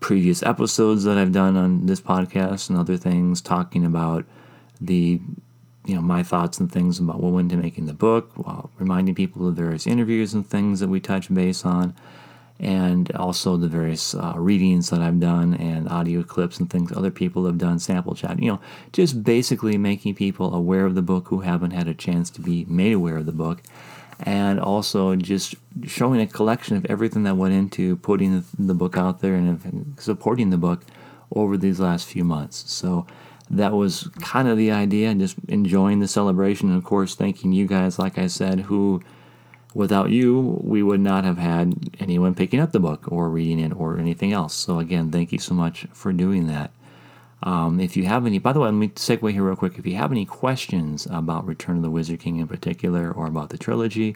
previous 0.03 0.43
episodes 0.43 1.05
that 1.05 1.17
I've 1.17 1.31
done 1.31 1.55
on 1.55 1.86
this 1.86 2.01
podcast 2.01 2.69
and 2.69 2.77
other 2.77 2.98
things 2.98 3.41
talking 3.41 3.86
about 3.86 4.25
the 4.81 5.22
you 5.86 5.95
know 5.95 6.01
my 6.01 6.24
thoughts 6.24 6.60
and 6.60 6.69
things 6.69 7.00
about 7.00 7.22
what 7.22 7.31
went 7.31 7.51
into 7.51 7.63
making 7.63 7.86
the 7.86 7.93
book 7.93 8.29
while 8.36 8.69
reminding 8.77 9.15
people 9.15 9.48
of 9.48 9.55
various 9.55 9.88
interviews 9.88 10.33
and 10.33 10.45
things 10.45 10.81
that 10.81 10.89
we 10.89 11.00
touch 11.00 11.33
base 11.33 11.63
on 11.63 11.95
and 12.60 13.12
also 13.13 13.55
the 13.55 13.69
various 13.69 14.13
uh, 14.13 14.33
readings 14.36 14.89
that 14.89 15.00
I've 15.00 15.22
done 15.22 15.53
and 15.53 15.88
audio 15.88 16.22
clips 16.22 16.60
and 16.60 16.69
things 16.69 16.91
other 16.91 17.12
people 17.12 17.45
have 17.45 17.57
done, 17.57 17.79
sample 17.79 18.13
chat. 18.13 18.41
You 18.41 18.51
know, 18.51 18.62
just 18.91 19.24
basically 19.24 19.77
making 19.77 20.15
people 20.15 20.53
aware 20.53 20.86
of 20.86 20.95
the 20.95 21.01
book 21.01 21.29
who 21.29 21.39
haven't 21.39 21.72
had 21.72 21.88
a 21.88 21.93
chance 21.93 22.29
to 22.31 22.41
be 22.41 22.65
made 22.65 22.93
aware 22.93 23.17
of 23.17 23.25
the 23.25 23.31
book, 23.31 23.63
and 24.20 24.60
also 24.60 25.15
just 25.15 25.55
showing 25.86 26.22
a 26.22 26.27
collection 26.27 26.77
of 26.77 26.86
everything 26.86 27.24
that 27.24 27.38
went 27.38 27.53
into 27.53 27.96
putting 27.98 28.43
the 28.58 28.74
book 28.74 28.98
out 28.98 29.22
there 29.22 29.36
and 29.36 29.96
supporting 30.00 30.50
the 30.50 30.58
book 30.58 30.86
over 31.36 31.58
these 31.58 31.79
last 31.79 32.08
few 32.08 32.24
months. 32.24 32.72
So 32.72 33.05
that 33.50 33.74
was 33.74 34.10
kind 34.22 34.48
of 34.48 34.58
the 34.58 34.72
idea, 34.72 35.10
and 35.10 35.20
just 35.20 35.36
enjoying 35.48 36.00
the 36.00 36.08
celebration, 36.08 36.70
and 36.70 36.77
of 36.77 36.84
course, 36.84 37.15
thanking 37.15 37.51
you 37.51 37.67
guys, 37.67 38.00
like 38.00 38.17
I 38.17 38.27
said, 38.27 38.62
who 38.62 39.01
Without 39.74 40.12
you, 40.12 40.60
we 40.63 40.84
would 40.84 41.00
not 41.00 41.24
have 41.24 41.39
had 41.39 41.74
anyone 42.00 42.36
picking 42.36 42.60
up 42.60 42.72
the 42.72 42.79
book 42.79 43.12
or 43.12 43.29
reading 43.29 43.60
it 43.60 43.74
or 43.75 43.98
anything 43.98 44.32
else. 44.32 44.53
So, 44.53 44.77
again, 44.77 45.12
thank 45.12 45.32
you 45.32 45.39
so 45.39 45.55
much 45.55 45.88
for 45.91 46.13
doing 46.13 46.46
that. 46.48 46.72
Um, 47.43 47.79
if 47.81 47.97
you 47.97 48.05
have 48.05 48.25
any, 48.25 48.39
by 48.39 48.53
the 48.53 48.62
way, 48.62 48.67
let 48.67 48.73
me 48.73 48.88
segue 48.89 49.31
here 49.31 49.43
real 49.43 49.57
quick. 49.57 49.77
If 49.77 49.85
you 49.85 49.95
have 49.95 50.12
any 50.12 50.25
questions 50.25 51.07
about 51.12 51.45
Return 51.45 51.75
of 51.75 51.83
the 51.83 51.89
Wizard 51.89 52.21
King 52.21 52.39
in 52.39 52.47
particular, 52.47 53.12
or 53.12 53.27
about 53.27 53.50
the 53.50 53.57
trilogy, 53.57 54.15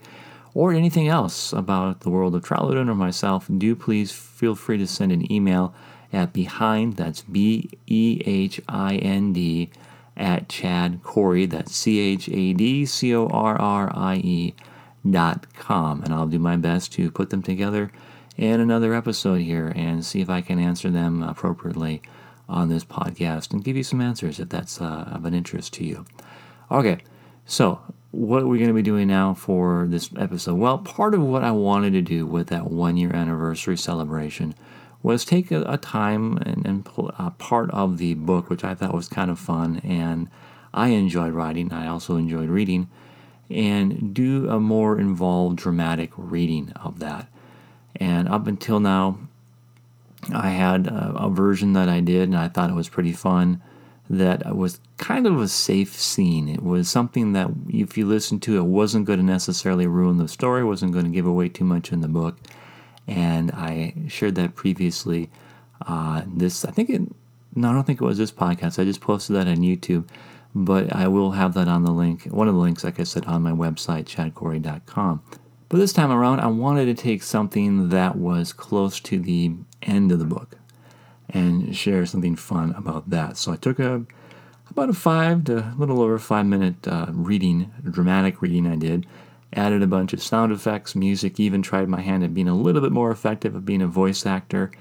or 0.53 0.73
anything 0.73 1.09
else 1.09 1.51
about 1.51 1.99
the 2.01 2.09
world 2.09 2.35
of 2.35 2.43
Tralodren 2.43 2.89
or 2.89 2.95
myself, 2.95 3.47
do 3.57 3.75
please 3.75 4.11
feel 4.11 4.55
free 4.55 4.77
to 4.77 4.87
send 4.87 5.11
an 5.11 5.31
email 5.31 5.73
at 6.13 6.31
behind, 6.31 6.95
that's 6.95 7.21
B 7.21 7.69
E 7.85 8.21
H 8.25 8.61
I 8.69 8.95
N 8.95 9.33
D, 9.33 9.69
at 10.15 10.47
Chad 10.47 11.03
Corrie, 11.03 11.45
that's 11.45 11.75
C 11.75 11.99
H 11.99 12.29
A 12.29 12.53
D 12.53 12.85
C 12.85 13.13
O 13.13 13.27
R 13.27 13.59
R 13.59 13.91
I 13.93 14.15
E 14.15 14.55
dot 15.07 15.53
com, 15.53 16.01
and 16.01 16.13
I'll 16.13 16.27
do 16.27 16.39
my 16.39 16.55
best 16.55 16.93
to 16.93 17.11
put 17.11 17.29
them 17.29 17.43
together 17.43 17.91
in 18.37 18.59
another 18.61 18.93
episode 18.93 19.41
here 19.41 19.73
and 19.75 20.05
see 20.05 20.21
if 20.21 20.29
I 20.29 20.41
can 20.41 20.59
answer 20.59 20.89
them 20.89 21.21
appropriately 21.23 22.01
on 22.49 22.69
this 22.69 22.83
podcast 22.83 23.51
and 23.51 23.63
give 23.63 23.75
you 23.75 23.83
some 23.83 24.01
answers 24.01 24.39
if 24.39 24.49
that's 24.49 24.81
uh, 24.81 25.09
of 25.11 25.25
an 25.25 25.33
interest 25.33 25.73
to 25.73 25.83
you. 25.83 26.05
Okay, 26.71 26.99
so 27.45 27.81
what 28.11 28.43
are 28.43 28.47
we 28.47 28.57
going 28.57 28.69
to 28.69 28.73
be 28.73 28.81
doing 28.81 29.07
now 29.07 29.33
for 29.33 29.85
this 29.89 30.09
episode? 30.17 30.55
Well, 30.55 30.77
part 30.79 31.13
of 31.13 31.21
what 31.21 31.43
I 31.43 31.51
wanted 31.51 31.93
to 31.93 32.01
do 32.01 32.25
with 32.25 32.47
that 32.47 32.71
one 32.71 32.97
year 32.97 33.13
anniversary 33.13 33.77
celebration 33.77 34.55
was 35.03 35.23
take 35.23 35.51
a, 35.51 35.61
a 35.63 35.77
time 35.77 36.37
and, 36.37 36.65
and 36.65 36.89
uh, 36.97 37.29
part 37.31 37.69
of 37.71 37.97
the 37.97 38.13
book, 38.15 38.49
which 38.49 38.63
I 38.63 38.75
thought 38.75 38.93
was 38.93 39.07
kind 39.07 39.29
of 39.29 39.39
fun, 39.39 39.79
and 39.83 40.29
I 40.73 40.89
enjoyed 40.89 41.33
writing. 41.33 41.71
I 41.71 41.87
also 41.87 42.17
enjoyed 42.17 42.49
reading 42.49 42.89
and 43.49 44.13
do 44.13 44.49
a 44.49 44.59
more 44.59 44.99
involved 44.99 45.57
dramatic 45.57 46.11
reading 46.17 46.71
of 46.73 46.99
that. 46.99 47.27
And 47.95 48.27
up 48.27 48.47
until 48.47 48.79
now, 48.79 49.19
I 50.33 50.49
had 50.49 50.87
a, 50.87 51.13
a, 51.15 51.29
version 51.29 51.73
that 51.73 51.89
I 51.89 51.99
did, 51.99 52.23
and 52.29 52.37
I 52.37 52.47
thought 52.47 52.69
it 52.69 52.75
was 52.75 52.89
pretty 52.89 53.13
fun. 53.13 53.61
That 54.09 54.55
was 54.55 54.79
kind 54.97 55.27
of 55.27 55.39
a 55.39 55.47
safe 55.47 55.99
scene. 55.99 56.47
It 56.47 56.63
was 56.63 56.89
something 56.89 57.33
that, 57.33 57.49
if 57.69 57.97
you 57.97 58.05
listen 58.05 58.39
to 58.41 58.57
it, 58.57 58.65
wasn't 58.65 59.05
going 59.05 59.19
to 59.19 59.25
necessarily 59.25 59.85
ruin 59.85 60.17
the 60.17 60.27
story, 60.27 60.63
wasn't 60.63 60.93
going 60.93 61.05
to 61.05 61.11
give 61.11 61.25
away 61.25 61.49
too 61.49 61.65
much 61.65 61.91
in 61.91 62.01
the 62.01 62.07
book. 62.07 62.37
And 63.05 63.51
I 63.51 63.93
shared 64.07 64.35
that 64.35 64.55
previously. 64.55 65.29
Uh, 65.85 66.23
this, 66.25 66.65
I 66.65 66.71
think 66.71 66.89
it, 66.89 67.01
no, 67.55 67.69
I 67.69 67.73
don't 67.73 67.85
think 67.85 68.01
it 68.01 68.05
was 68.05 68.17
this 68.17 68.31
podcast. 68.31 68.79
I 68.79 68.85
just 68.85 69.01
posted 69.01 69.35
that 69.35 69.47
on 69.47 69.57
YouTube 69.57 70.05
but 70.65 70.93
I 70.95 71.07
will 71.07 71.31
have 71.31 71.53
that 71.53 71.67
on 71.67 71.83
the 71.83 71.91
link, 71.91 72.25
one 72.25 72.47
of 72.47 72.55
the 72.55 72.59
links, 72.59 72.83
like 72.83 72.99
I 72.99 73.03
said, 73.03 73.25
on 73.25 73.43
my 73.43 73.51
website, 73.51 74.05
chadcorrie.com. 74.05 75.21
But 75.69 75.77
this 75.77 75.93
time 75.93 76.11
around, 76.11 76.39
I 76.39 76.47
wanted 76.47 76.85
to 76.85 76.93
take 76.93 77.23
something 77.23 77.89
that 77.89 78.15
was 78.15 78.53
close 78.53 78.99
to 79.01 79.19
the 79.19 79.53
end 79.81 80.11
of 80.11 80.19
the 80.19 80.25
book 80.25 80.57
and 81.29 81.75
share 81.75 82.05
something 82.05 82.35
fun 82.35 82.73
about 82.77 83.09
that. 83.09 83.37
So 83.37 83.51
I 83.51 83.57
took 83.57 83.79
a 83.79 84.05
about 84.69 84.89
a 84.89 84.93
five 84.93 85.45
to 85.45 85.59
a 85.59 85.75
little 85.77 86.01
over 86.01 86.19
five 86.19 86.45
minute 86.45 86.87
uh, 86.87 87.07
reading, 87.09 87.71
dramatic 87.89 88.41
reading 88.41 88.67
I 88.67 88.75
did, 88.75 89.05
added 89.53 89.81
a 89.81 89.87
bunch 89.87 90.13
of 90.13 90.21
sound 90.21 90.51
effects, 90.51 90.95
music, 90.95 91.39
even 91.39 91.61
tried 91.61 91.87
my 91.87 92.01
hand 92.01 92.23
at 92.23 92.33
being 92.33 92.47
a 92.47 92.55
little 92.55 92.81
bit 92.81 92.91
more 92.91 93.11
effective 93.11 93.55
at 93.55 93.65
being 93.65 93.81
a 93.81 93.87
voice 93.87 94.25
actor, 94.25 94.71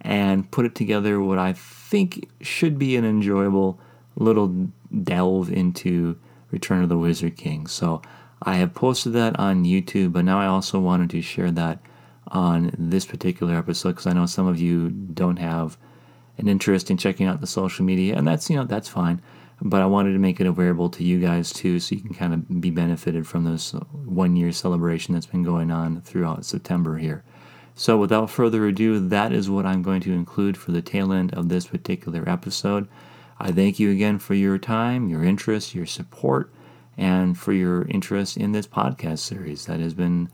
and 0.00 0.50
put 0.50 0.64
it 0.64 0.74
together 0.74 1.20
what 1.20 1.38
I 1.38 1.52
think 1.52 2.28
should 2.40 2.78
be 2.78 2.96
an 2.96 3.04
enjoyable 3.04 3.78
little 4.16 4.68
delve 5.02 5.50
into 5.50 6.18
Return 6.50 6.82
of 6.82 6.88
the 6.88 6.98
Wizard 6.98 7.36
King. 7.36 7.66
So 7.66 8.02
I 8.42 8.56
have 8.56 8.74
posted 8.74 9.12
that 9.14 9.38
on 9.38 9.64
YouTube, 9.64 10.12
but 10.12 10.24
now 10.24 10.38
I 10.40 10.46
also 10.46 10.78
wanted 10.78 11.10
to 11.10 11.22
share 11.22 11.50
that 11.52 11.78
on 12.28 12.74
this 12.78 13.06
particular 13.06 13.54
episode 13.54 13.90
because 13.90 14.06
I 14.06 14.12
know 14.12 14.26
some 14.26 14.46
of 14.46 14.60
you 14.60 14.90
don't 14.90 15.38
have 15.38 15.78
an 16.38 16.48
interest 16.48 16.90
in 16.90 16.96
checking 16.96 17.26
out 17.26 17.40
the 17.40 17.46
social 17.46 17.84
media, 17.84 18.16
and 18.16 18.26
that's 18.26 18.50
you 18.50 18.56
know 18.56 18.64
that's 18.64 18.88
fine. 18.88 19.22
But 19.62 19.80
I 19.80 19.86
wanted 19.86 20.12
to 20.12 20.18
make 20.18 20.38
it 20.38 20.46
available 20.46 20.90
to 20.90 21.04
you 21.04 21.18
guys 21.18 21.50
too, 21.50 21.80
so 21.80 21.94
you 21.94 22.02
can 22.02 22.12
kind 22.12 22.34
of 22.34 22.60
be 22.60 22.70
benefited 22.70 23.26
from 23.26 23.44
this 23.44 23.72
one 23.72 24.36
year 24.36 24.52
celebration 24.52 25.14
that's 25.14 25.26
been 25.26 25.44
going 25.44 25.70
on 25.70 26.02
throughout 26.02 26.44
September 26.44 26.98
here. 26.98 27.24
So, 27.74 27.96
without 27.96 28.30
further 28.30 28.66
ado, 28.66 29.06
that 29.08 29.32
is 29.32 29.48
what 29.48 29.66
I'm 29.66 29.82
going 29.82 30.00
to 30.02 30.12
include 30.12 30.56
for 30.56 30.72
the 30.72 30.82
tail 30.82 31.12
end 31.12 31.32
of 31.34 31.48
this 31.48 31.66
particular 31.66 32.28
episode. 32.28 32.88
I 33.38 33.52
thank 33.52 33.78
you 33.78 33.90
again 33.90 34.18
for 34.18 34.34
your 34.34 34.58
time, 34.58 35.08
your 35.08 35.22
interest, 35.24 35.74
your 35.74 35.86
support, 35.86 36.50
and 36.96 37.36
for 37.36 37.52
your 37.52 37.86
interest 37.88 38.36
in 38.36 38.52
this 38.52 38.66
podcast 38.66 39.18
series. 39.18 39.66
That 39.66 39.80
has 39.80 39.94
been 39.94 40.28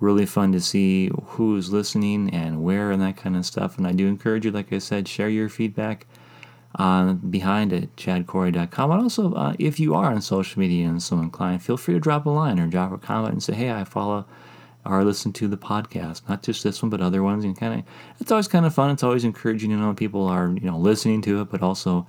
really 0.00 0.26
fun 0.26 0.52
to 0.52 0.60
see 0.60 1.10
who's 1.24 1.72
listening 1.72 2.30
and 2.30 2.62
where 2.62 2.90
and 2.90 3.00
that 3.02 3.16
kind 3.16 3.36
of 3.36 3.46
stuff. 3.46 3.78
And 3.78 3.86
I 3.86 3.92
do 3.92 4.06
encourage 4.06 4.44
you, 4.44 4.50
like 4.50 4.72
I 4.72 4.78
said, 4.78 5.08
share 5.08 5.28
your 5.28 5.48
feedback 5.48 6.06
on 6.76 7.16
behind 7.18 7.72
it, 7.72 7.94
chadcorrie.com. 7.96 8.90
And 8.90 9.02
also, 9.02 9.32
uh, 9.34 9.54
if 9.58 9.78
you 9.78 9.94
are 9.94 10.12
on 10.12 10.20
social 10.20 10.60
media 10.60 10.88
and 10.88 11.02
so 11.02 11.18
inclined, 11.18 11.62
feel 11.62 11.76
free 11.76 11.94
to 11.94 12.00
drop 12.00 12.26
a 12.26 12.30
line 12.30 12.58
or 12.58 12.66
drop 12.66 12.92
a 12.92 12.98
comment 12.98 13.32
and 13.32 13.42
say, 13.42 13.54
hey, 13.54 13.72
I 13.72 13.84
follow 13.84 14.26
or 14.84 15.02
listen 15.02 15.32
to 15.32 15.48
the 15.48 15.56
podcast, 15.56 16.28
not 16.28 16.42
just 16.42 16.62
this 16.62 16.82
one, 16.82 16.90
but 16.90 17.00
other 17.00 17.22
ones. 17.22 17.44
And 17.44 17.58
kind 17.58 17.80
of, 17.80 17.86
it's 18.20 18.30
always 18.30 18.48
kind 18.48 18.66
of 18.66 18.74
fun. 18.74 18.90
It's 18.90 19.02
always 19.02 19.24
encouraging 19.24 19.70
to 19.70 19.76
know 19.76 19.94
people 19.94 20.26
are, 20.26 20.48
you 20.48 20.68
know, 20.68 20.76
listening 20.76 21.22
to 21.22 21.40
it, 21.40 21.50
but 21.50 21.62
also 21.62 22.06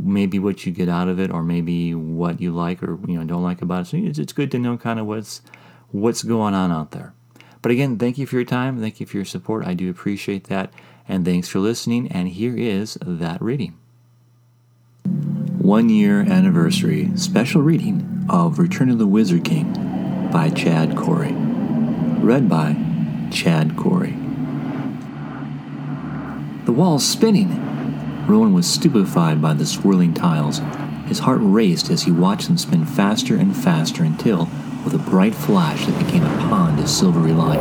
maybe 0.00 0.38
what 0.38 0.64
you 0.64 0.72
get 0.72 0.88
out 0.88 1.08
of 1.08 1.18
it 1.18 1.30
or 1.30 1.42
maybe 1.42 1.94
what 1.94 2.40
you 2.40 2.52
like 2.52 2.82
or 2.82 2.98
you 3.06 3.18
know 3.18 3.24
don't 3.24 3.42
like 3.42 3.62
about 3.62 3.82
it. 3.82 3.86
So 3.86 3.96
it's, 3.96 4.18
it's 4.18 4.32
good 4.32 4.50
to 4.52 4.58
know 4.58 4.76
kind 4.76 4.98
of 4.98 5.06
what's 5.06 5.42
what's 5.90 6.22
going 6.22 6.54
on 6.54 6.70
out 6.72 6.92
there. 6.92 7.14
But 7.62 7.72
again 7.72 7.98
thank 7.98 8.18
you 8.18 8.26
for 8.26 8.36
your 8.36 8.44
time. 8.44 8.80
Thank 8.80 9.00
you 9.00 9.06
for 9.06 9.16
your 9.16 9.24
support. 9.24 9.66
I 9.66 9.74
do 9.74 9.90
appreciate 9.90 10.44
that. 10.44 10.72
And 11.08 11.24
thanks 11.24 11.48
for 11.48 11.58
listening. 11.58 12.08
And 12.08 12.28
here 12.28 12.56
is 12.56 12.98
that 13.00 13.40
reading. 13.40 13.78
One 15.04 15.88
year 15.88 16.20
anniversary 16.20 17.10
special 17.16 17.62
reading 17.62 18.26
of 18.28 18.58
return 18.58 18.90
of 18.90 18.98
the 18.98 19.06
wizard 19.06 19.44
king 19.44 19.72
by 20.30 20.50
chad 20.50 20.96
corrie. 20.96 21.32
Read 21.32 22.48
by 22.48 22.76
chad 23.30 23.76
corrie. 23.76 24.16
The 26.64 26.72
wall's 26.72 27.06
spinning 27.06 27.77
Rowan 28.28 28.52
was 28.52 28.70
stupefied 28.70 29.40
by 29.40 29.54
the 29.54 29.64
swirling 29.64 30.12
tiles. 30.12 30.60
His 31.06 31.20
heart 31.20 31.38
raced 31.40 31.88
as 31.88 32.02
he 32.02 32.12
watched 32.12 32.46
them 32.46 32.58
spin 32.58 32.84
faster 32.84 33.36
and 33.36 33.56
faster 33.56 34.04
until, 34.04 34.50
with 34.84 34.92
a 34.92 34.98
bright 34.98 35.34
flash 35.34 35.86
that 35.86 36.04
became 36.04 36.24
a 36.24 36.48
pond 36.50 36.78
of 36.78 36.90
silvery 36.90 37.32
light, 37.32 37.58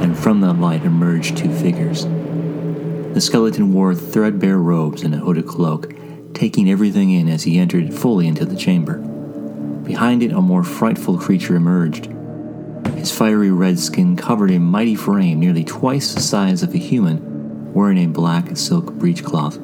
and 0.00 0.16
from 0.16 0.40
that 0.42 0.60
light 0.60 0.84
emerged 0.84 1.36
two 1.36 1.52
figures. 1.52 2.04
The 2.04 3.20
skeleton 3.20 3.72
wore 3.72 3.96
threadbare 3.96 4.58
robes 4.58 5.02
and 5.02 5.12
a 5.12 5.18
hooded 5.18 5.48
cloak, 5.48 5.92
taking 6.34 6.70
everything 6.70 7.10
in 7.10 7.28
as 7.28 7.42
he 7.42 7.58
entered 7.58 7.92
fully 7.92 8.28
into 8.28 8.44
the 8.44 8.56
chamber. 8.56 8.98
Behind 9.82 10.22
it, 10.22 10.30
a 10.30 10.40
more 10.40 10.62
frightful 10.62 11.18
creature 11.18 11.56
emerged. 11.56 12.08
His 12.94 13.10
fiery 13.10 13.50
red 13.50 13.80
skin 13.80 14.16
covered 14.16 14.52
a 14.52 14.60
mighty 14.60 14.94
frame 14.94 15.40
nearly 15.40 15.64
twice 15.64 16.14
the 16.14 16.20
size 16.20 16.62
of 16.62 16.72
a 16.74 16.78
human 16.78 17.34
wearing 17.74 17.98
a 17.98 18.06
black 18.06 18.56
silk 18.56 18.92
breechcloth. 18.92 19.58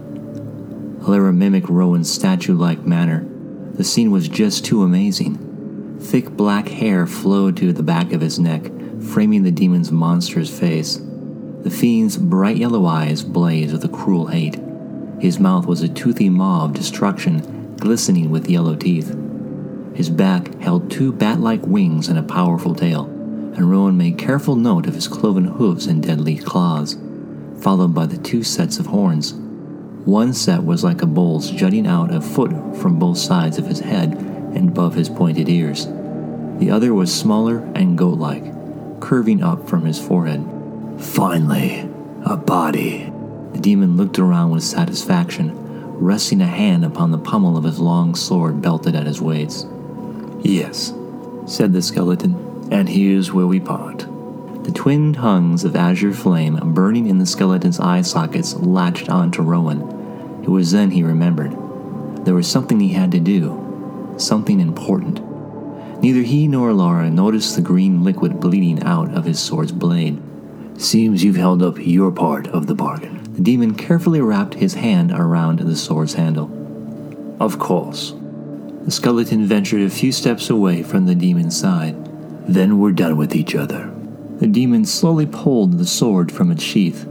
Alara 1.00 1.34
mimicked 1.34 1.68
Rowan's 1.68 2.12
statue 2.12 2.54
like 2.54 2.86
manner. 2.86 3.26
The 3.72 3.84
scene 3.84 4.10
was 4.10 4.28
just 4.28 4.64
too 4.64 4.82
amazing. 4.82 5.98
Thick 5.98 6.30
black 6.30 6.68
hair 6.68 7.06
flowed 7.06 7.56
to 7.56 7.72
the 7.72 7.82
back 7.82 8.12
of 8.12 8.20
his 8.20 8.38
neck, 8.38 8.70
framing 9.00 9.42
the 9.42 9.50
demon's 9.50 9.90
monstrous 9.90 10.56
face. 10.56 11.00
The 11.62 11.70
fiend's 11.70 12.16
bright 12.16 12.58
yellow 12.58 12.86
eyes 12.86 13.22
blazed 13.22 13.72
with 13.72 13.84
a 13.84 13.88
cruel 13.88 14.26
hate. 14.26 14.58
His 15.20 15.38
mouth 15.38 15.66
was 15.66 15.82
a 15.82 15.88
toothy 15.88 16.28
maw 16.28 16.64
of 16.64 16.74
destruction, 16.74 17.76
glistening 17.76 18.30
with 18.30 18.48
yellow 18.48 18.76
teeth. 18.76 19.16
His 19.94 20.10
back 20.10 20.54
held 20.60 20.90
two 20.90 21.12
bat 21.12 21.40
like 21.40 21.66
wings 21.66 22.08
and 22.08 22.18
a 22.18 22.22
powerful 22.22 22.74
tail, 22.74 23.04
and 23.04 23.70
Rowan 23.70 23.96
made 23.96 24.18
careful 24.18 24.56
note 24.56 24.86
of 24.86 24.94
his 24.94 25.08
cloven 25.08 25.44
hooves 25.44 25.86
and 25.86 26.02
deadly 26.02 26.36
claws, 26.36 26.96
followed 27.60 27.94
by 27.94 28.06
the 28.06 28.18
two 28.18 28.42
sets 28.42 28.78
of 28.78 28.86
horns. 28.86 29.34
One 30.04 30.32
set 30.32 30.64
was 30.64 30.82
like 30.82 31.02
a 31.02 31.06
bull's, 31.06 31.50
jutting 31.50 31.86
out 31.86 32.14
a 32.14 32.22
foot 32.22 32.52
from 32.76 32.98
both 32.98 33.18
sides 33.18 33.58
of 33.58 33.66
his 33.66 33.80
head 33.80 34.14
and 34.14 34.70
above 34.70 34.94
his 34.94 35.10
pointed 35.10 35.48
ears. 35.48 35.86
The 36.58 36.70
other 36.70 36.94
was 36.94 37.14
smaller 37.14 37.58
and 37.74 37.98
goat 37.98 38.18
like, 38.18 39.00
curving 39.00 39.42
up 39.42 39.68
from 39.68 39.84
his 39.84 40.00
forehead. 40.00 40.44
Finally, 40.98 41.88
a 42.24 42.36
body. 42.36 43.12
The 43.52 43.60
demon 43.60 43.96
looked 43.96 44.18
around 44.18 44.52
with 44.52 44.62
satisfaction, 44.62 45.52
resting 45.98 46.40
a 46.40 46.46
hand 46.46 46.84
upon 46.84 47.10
the 47.10 47.18
pommel 47.18 47.56
of 47.56 47.64
his 47.64 47.78
long 47.78 48.14
sword 48.14 48.62
belted 48.62 48.94
at 48.94 49.06
his 49.06 49.20
waist. 49.20 49.66
Yes, 50.40 50.94
said 51.46 51.72
the 51.72 51.82
skeleton, 51.82 52.68
and 52.72 52.88
here's 52.88 53.32
where 53.32 53.46
we 53.46 53.60
part. 53.60 54.06
The 54.64 54.72
twin 54.72 55.12
tongues 55.14 55.64
of 55.64 55.74
azure 55.74 56.12
flame 56.12 56.58
burning 56.74 57.06
in 57.06 57.18
the 57.18 57.26
skeleton's 57.26 57.80
eye 57.80 58.02
sockets 58.02 58.54
latched 58.54 59.08
onto 59.08 59.42
Rowan. 59.42 60.42
It 60.42 60.48
was 60.48 60.70
then 60.72 60.90
he 60.90 61.02
remembered. 61.02 61.52
There 62.24 62.34
was 62.34 62.46
something 62.46 62.78
he 62.78 62.90
had 62.90 63.10
to 63.12 63.20
do, 63.20 64.14
something 64.18 64.60
important. 64.60 65.20
Neither 66.02 66.22
he 66.22 66.46
nor 66.46 66.70
Alara 66.70 67.10
noticed 67.10 67.56
the 67.56 67.62
green 67.62 68.04
liquid 68.04 68.38
bleeding 68.38 68.82
out 68.82 69.14
of 69.14 69.24
his 69.24 69.40
sword's 69.40 69.72
blade. 69.72 70.20
Seems 70.76 71.24
you've 71.24 71.36
held 71.36 71.62
up 71.62 71.76
your 71.78 72.12
part 72.12 72.46
of 72.48 72.66
the 72.66 72.74
bargain. 72.74 73.22
The 73.34 73.42
demon 73.42 73.74
carefully 73.74 74.20
wrapped 74.20 74.54
his 74.54 74.74
hand 74.74 75.12
around 75.12 75.60
the 75.60 75.76
sword's 75.76 76.14
handle. 76.14 76.50
Of 77.40 77.58
course. 77.58 78.14
The 78.84 78.90
skeleton 78.90 79.46
ventured 79.46 79.82
a 79.82 79.90
few 79.90 80.12
steps 80.12 80.48
away 80.50 80.82
from 80.82 81.06
the 81.06 81.14
demon's 81.14 81.58
side. 81.58 81.96
Then 82.46 82.78
we're 82.78 82.92
done 82.92 83.16
with 83.16 83.34
each 83.34 83.54
other. 83.54 83.94
The 84.40 84.46
demon 84.46 84.86
slowly 84.86 85.26
pulled 85.26 85.76
the 85.76 85.86
sword 85.86 86.32
from 86.32 86.50
its 86.50 86.62
sheath. 86.62 87.06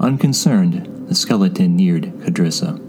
Unconcerned, 0.00 1.06
the 1.08 1.14
skeleton 1.14 1.76
neared 1.76 2.12
Cadrissa. 2.18 2.80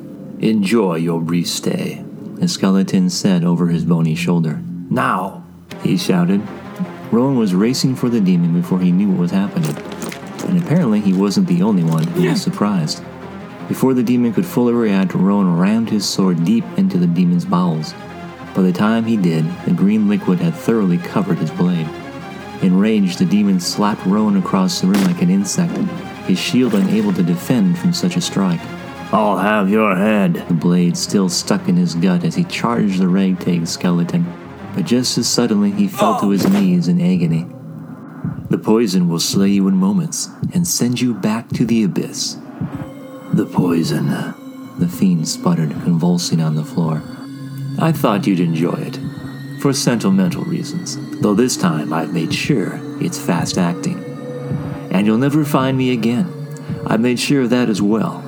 Enjoy 0.42 0.96
your 0.96 1.22
brief 1.22 1.48
stay, 1.48 2.04
the 2.38 2.48
skeleton 2.48 3.12
said 3.12 3.44
over 3.44 3.68
his 3.68 3.86
bony 3.86 4.16
shoulder. 4.16 4.60
Now, 4.90 5.44
he 5.84 5.98
shouted, 5.98 6.42
Rowan 7.12 7.38
was 7.38 7.54
racing 7.54 7.96
for 7.96 8.10
the 8.10 8.20
demon 8.20 8.60
before 8.60 8.80
he 8.80 8.92
knew 8.92 9.12
what 9.12 9.20
was 9.20 9.32
happening. 9.32 9.78
And 10.50 10.64
apparently, 10.64 11.00
he 11.00 11.14
wasn't 11.14 11.46
the 11.46 11.62
only 11.62 11.84
one 11.84 12.08
who 12.08 12.28
was 12.28 12.42
surprised. 12.42 13.04
Before 13.68 13.94
the 13.94 14.02
demon 14.02 14.34
could 14.34 14.48
fully 14.48 14.74
react, 14.74 15.14
Rowan 15.14 15.60
rammed 15.60 15.92
his 15.92 16.10
sword 16.10 16.44
deep 16.44 16.66
into 16.76 16.98
the 16.98 17.06
demon's 17.06 17.46
bowels. 17.46 17.94
By 18.56 18.64
the 18.64 18.74
time 18.74 19.06
he 19.06 19.16
did, 19.16 19.46
the 19.66 19.74
green 19.74 20.10
liquid 20.10 20.40
had 20.40 20.56
thoroughly 20.56 20.98
covered 20.98 21.38
his 21.38 21.52
blade. 21.52 21.88
Enraged, 22.64 23.20
the 23.20 23.26
demon 23.26 23.60
slapped 23.60 24.06
Rowan 24.06 24.38
across 24.38 24.82
the 24.82 24.88
room 24.88 25.04
like 25.04 25.22
an 25.22 25.30
insect, 25.30 25.78
his 26.26 26.40
shield 26.40 26.74
unable 26.74 27.14
to 27.14 27.24
defend 27.24 27.78
from 27.78 27.94
such 27.94 28.16
a 28.16 28.22
strike. 28.22 28.62
I'll 29.12 29.38
have 29.38 29.70
your 29.70 29.96
head. 29.96 30.34
The 30.48 30.54
blade 30.56 30.98
still 30.98 31.30
stuck 31.30 31.68
in 31.68 31.76
his 31.76 31.94
gut 31.94 32.24
as 32.24 32.36
he 32.36 32.44
charged 32.46 33.00
the 33.00 33.08
ragtag 33.08 33.68
skeleton 33.68 34.26
but 34.74 34.86
just 34.86 35.18
as 35.18 35.28
suddenly 35.28 35.72
he 35.72 35.88
fell 35.88 36.20
to 36.20 36.30
his 36.30 36.48
knees 36.48 36.88
in 36.88 37.00
agony. 37.00 37.48
The 38.50 38.58
poison 38.58 39.08
will 39.08 39.20
slay 39.20 39.50
you 39.50 39.68
in 39.68 39.76
moments 39.76 40.30
and 40.54 40.68
send 40.68 41.00
you 41.00 41.14
back 41.14 41.50
to 41.50 41.66
the 41.66 41.84
abyss. 41.84 42.38
The 43.34 43.46
poison, 43.46 44.08
the 44.80 44.88
fiend 44.88 45.28
sputtered, 45.28 45.72
convulsing 45.84 46.42
on 46.42 46.56
the 46.56 46.64
floor. 46.64 47.02
I 47.80 47.92
thought 47.92 48.28
you'd 48.28 48.40
enjoy 48.40 48.74
it, 48.74 49.00
for 49.64 49.72
sentimental 49.72 50.44
reasons, 50.44 50.98
though 51.22 51.34
this 51.34 51.56
time 51.56 51.94
I've 51.94 52.14
made 52.14 52.34
sure 52.34 52.82
it's 53.02 53.18
fast 53.18 53.58
acting. 53.58 53.98
And 54.92 55.08
you'll 55.08 55.18
never 55.18 55.46
find 55.46 55.78
me 55.78 55.94
again. 55.94 56.28
I've 56.86 57.00
made 57.00 57.18
sure 57.18 57.44
of 57.44 57.50
that 57.52 57.70
as 57.70 57.82
well. 57.82 58.20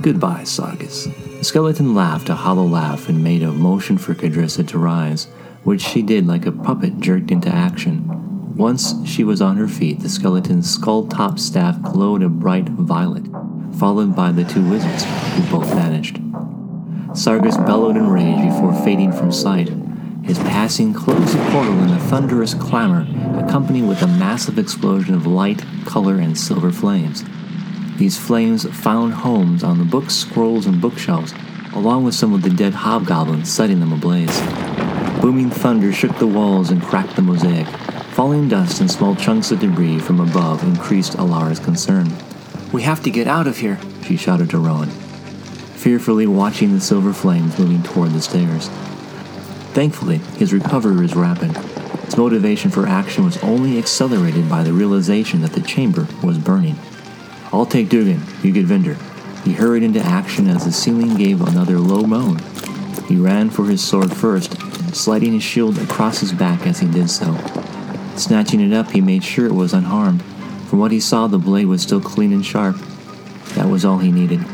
Goodbye, 0.00 0.44
Sargus. 0.44 1.12
The 1.36 1.44
skeleton 1.44 1.94
laughed 1.94 2.30
a 2.30 2.34
hollow 2.34 2.64
laugh 2.64 3.10
and 3.10 3.22
made 3.22 3.42
a 3.42 3.52
motion 3.52 3.98
for 3.98 4.14
Cadrissa 4.14 4.66
to 4.68 4.78
rise 4.78 5.26
which 5.62 5.82
she 5.82 6.00
did 6.00 6.26
like 6.26 6.46
a 6.46 6.52
puppet 6.52 6.98
jerked 7.00 7.30
into 7.30 7.50
action. 7.50 8.56
Once 8.56 8.94
she 9.06 9.24
was 9.24 9.42
on 9.42 9.58
her 9.58 9.68
feet, 9.68 10.00
the 10.00 10.08
skeleton's 10.08 10.72
skull 10.72 11.06
top 11.06 11.38
staff 11.38 11.82
glowed 11.82 12.22
a 12.22 12.30
bright 12.30 12.68
violet, 12.70 13.26
followed 13.78 14.16
by 14.16 14.32
the 14.32 14.44
two 14.44 14.66
wizards, 14.70 15.04
who 15.04 15.42
both 15.50 15.68
vanished. 15.74 16.14
Sargus 17.12 17.58
bellowed 17.66 17.98
in 17.98 18.08
rage 18.08 18.50
before 18.50 18.72
fading 18.82 19.12
from 19.12 19.30
sight. 19.30 19.70
His 20.24 20.38
passing 20.38 20.94
closed 20.94 21.36
the 21.36 21.50
portal 21.50 21.78
in 21.80 21.90
a 21.90 21.98
thunderous 21.98 22.54
clamor, 22.54 23.06
accompanied 23.38 23.88
with 23.88 24.02
a 24.02 24.06
massive 24.06 24.58
explosion 24.58 25.14
of 25.14 25.26
light, 25.26 25.64
color, 25.84 26.16
and 26.18 26.38
silver 26.38 26.70
flames. 26.70 27.24
These 27.96 28.18
flames 28.18 28.64
found 28.64 29.14
homes 29.14 29.64
on 29.64 29.78
the 29.78 29.84
books, 29.84 30.14
scrolls, 30.14 30.66
and 30.66 30.80
bookshelves, 30.80 31.34
along 31.72 32.04
with 32.04 32.14
some 32.14 32.32
of 32.32 32.42
the 32.42 32.50
dead 32.50 32.72
hobgoblins, 32.72 33.52
setting 33.52 33.80
them 33.80 33.92
ablaze. 33.92 34.40
Booming 35.20 35.50
thunder 35.50 35.92
shook 35.92 36.16
the 36.18 36.26
walls 36.26 36.70
and 36.70 36.82
cracked 36.82 37.16
the 37.16 37.22
mosaic. 37.22 37.66
Falling 38.12 38.48
dust 38.48 38.80
and 38.80 38.90
small 38.90 39.16
chunks 39.16 39.50
of 39.50 39.60
debris 39.60 39.98
from 39.98 40.20
above 40.20 40.62
increased 40.62 41.14
Alara's 41.14 41.58
concern. 41.58 42.12
We 42.72 42.82
have 42.82 43.02
to 43.02 43.10
get 43.10 43.26
out 43.26 43.46
of 43.46 43.58
here, 43.58 43.78
she 44.04 44.16
shouted 44.16 44.50
to 44.50 44.58
Rowan, 44.58 44.90
fearfully 44.90 46.26
watching 46.26 46.72
the 46.72 46.80
silver 46.80 47.12
flames 47.12 47.58
moving 47.58 47.82
toward 47.82 48.12
the 48.12 48.22
stairs. 48.22 48.70
Thankfully, 49.72 50.18
his 50.38 50.52
recovery 50.52 50.96
was 50.96 51.14
rapid. 51.14 51.56
His 52.04 52.16
motivation 52.16 52.70
for 52.70 52.86
action 52.86 53.24
was 53.24 53.42
only 53.42 53.78
accelerated 53.78 54.48
by 54.48 54.62
the 54.62 54.72
realization 54.72 55.40
that 55.40 55.52
the 55.52 55.60
chamber 55.60 56.06
was 56.22 56.38
burning. 56.38 56.76
I'll 57.52 57.66
take 57.66 57.88
Dugan, 57.88 58.22
you 58.42 58.52
get 58.52 58.66
Vinder. 58.66 58.96
He 59.44 59.52
hurried 59.52 59.82
into 59.82 60.00
action 60.00 60.46
as 60.46 60.64
the 60.64 60.72
ceiling 60.72 61.16
gave 61.16 61.40
another 61.40 61.78
low 61.78 62.02
moan. 62.02 62.38
He 63.08 63.16
ran 63.16 63.50
for 63.50 63.64
his 63.64 63.82
sword 63.82 64.12
first 64.14 64.56
sliding 64.94 65.32
his 65.32 65.42
shield 65.42 65.78
across 65.78 66.20
his 66.20 66.32
back 66.32 66.66
as 66.66 66.80
he 66.80 66.86
did 66.86 67.08
so. 67.08 67.34
Snatching 68.16 68.60
it 68.60 68.72
up, 68.72 68.90
he 68.90 69.00
made 69.00 69.24
sure 69.24 69.46
it 69.46 69.54
was 69.54 69.72
unharmed. 69.72 70.22
From 70.68 70.78
what 70.78 70.92
he 70.92 71.00
saw, 71.00 71.26
the 71.26 71.38
blade 71.38 71.66
was 71.66 71.82
still 71.82 72.00
clean 72.00 72.32
and 72.32 72.44
sharp. 72.44 72.76
That 73.54 73.68
was 73.68 73.84
all 73.84 73.98
he 73.98 74.12
needed. 74.12 74.44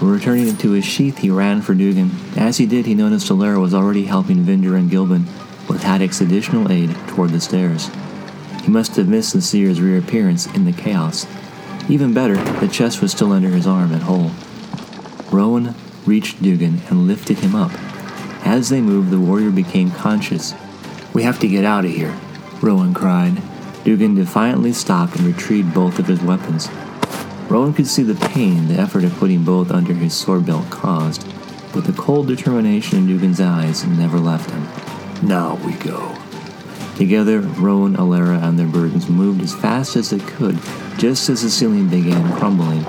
Returning 0.00 0.48
it 0.48 0.58
to 0.60 0.70
his 0.70 0.84
sheath, 0.84 1.18
he 1.18 1.30
ran 1.30 1.62
for 1.62 1.74
Dugan. 1.74 2.10
As 2.36 2.56
he 2.56 2.66
did, 2.66 2.86
he 2.86 2.94
noticed 2.94 3.28
Alara 3.28 3.60
was 3.60 3.74
already 3.74 4.04
helping 4.04 4.44
Vinder 4.44 4.76
and 4.76 4.90
Gilbin 4.90 5.26
with 5.68 5.82
Hadek's 5.82 6.20
additional 6.20 6.70
aid 6.72 6.90
toward 7.08 7.30
the 7.30 7.40
stairs. 7.40 7.90
He 8.62 8.70
must 8.70 8.96
have 8.96 9.08
missed 9.08 9.32
the 9.32 9.42
seer's 9.42 9.80
reappearance 9.80 10.46
in 10.54 10.64
the 10.64 10.72
chaos. 10.72 11.26
Even 11.88 12.14
better, 12.14 12.36
the 12.60 12.68
chest 12.68 13.02
was 13.02 13.12
still 13.12 13.32
under 13.32 13.50
his 13.50 13.66
arm 13.66 13.92
and 13.92 14.02
whole. 14.02 14.30
Rowan 15.30 15.74
reached 16.06 16.42
Dugan 16.42 16.80
and 16.88 17.06
lifted 17.06 17.38
him 17.38 17.54
up, 17.54 17.72
as 18.44 18.68
they 18.68 18.80
moved, 18.80 19.10
the 19.10 19.20
warrior 19.20 19.50
became 19.50 19.90
conscious. 19.90 20.54
We 21.12 21.22
have 21.22 21.38
to 21.40 21.48
get 21.48 21.64
out 21.64 21.84
of 21.84 21.90
here, 21.90 22.18
Rowan 22.60 22.94
cried. 22.94 23.42
Dugan 23.84 24.14
defiantly 24.14 24.72
stopped 24.72 25.16
and 25.16 25.26
retrieved 25.26 25.74
both 25.74 25.98
of 25.98 26.06
his 26.06 26.20
weapons. 26.20 26.68
Rowan 27.50 27.74
could 27.74 27.88
see 27.88 28.04
the 28.04 28.14
pain 28.28 28.68
the 28.68 28.78
effort 28.78 29.02
of 29.02 29.12
putting 29.16 29.42
both 29.42 29.72
under 29.72 29.92
his 29.92 30.14
sword 30.14 30.46
belt 30.46 30.70
caused, 30.70 31.26
but 31.72 31.84
the 31.84 31.92
cold 31.92 32.28
determination 32.28 32.98
in 32.98 33.06
Dugan's 33.08 33.40
eyes 33.40 33.84
never 33.84 34.20
left 34.20 34.50
him. 34.50 34.68
Now 35.26 35.56
we 35.66 35.72
go. 35.72 36.16
Together, 36.96 37.40
Rowan, 37.40 37.96
Alara, 37.96 38.40
and 38.40 38.56
their 38.56 38.68
burdens 38.68 39.08
moved 39.08 39.42
as 39.42 39.52
fast 39.52 39.96
as 39.96 40.10
they 40.10 40.20
could 40.20 40.60
just 40.96 41.28
as 41.28 41.42
the 41.42 41.50
ceiling 41.50 41.88
began 41.88 42.32
crumbling. 42.38 42.86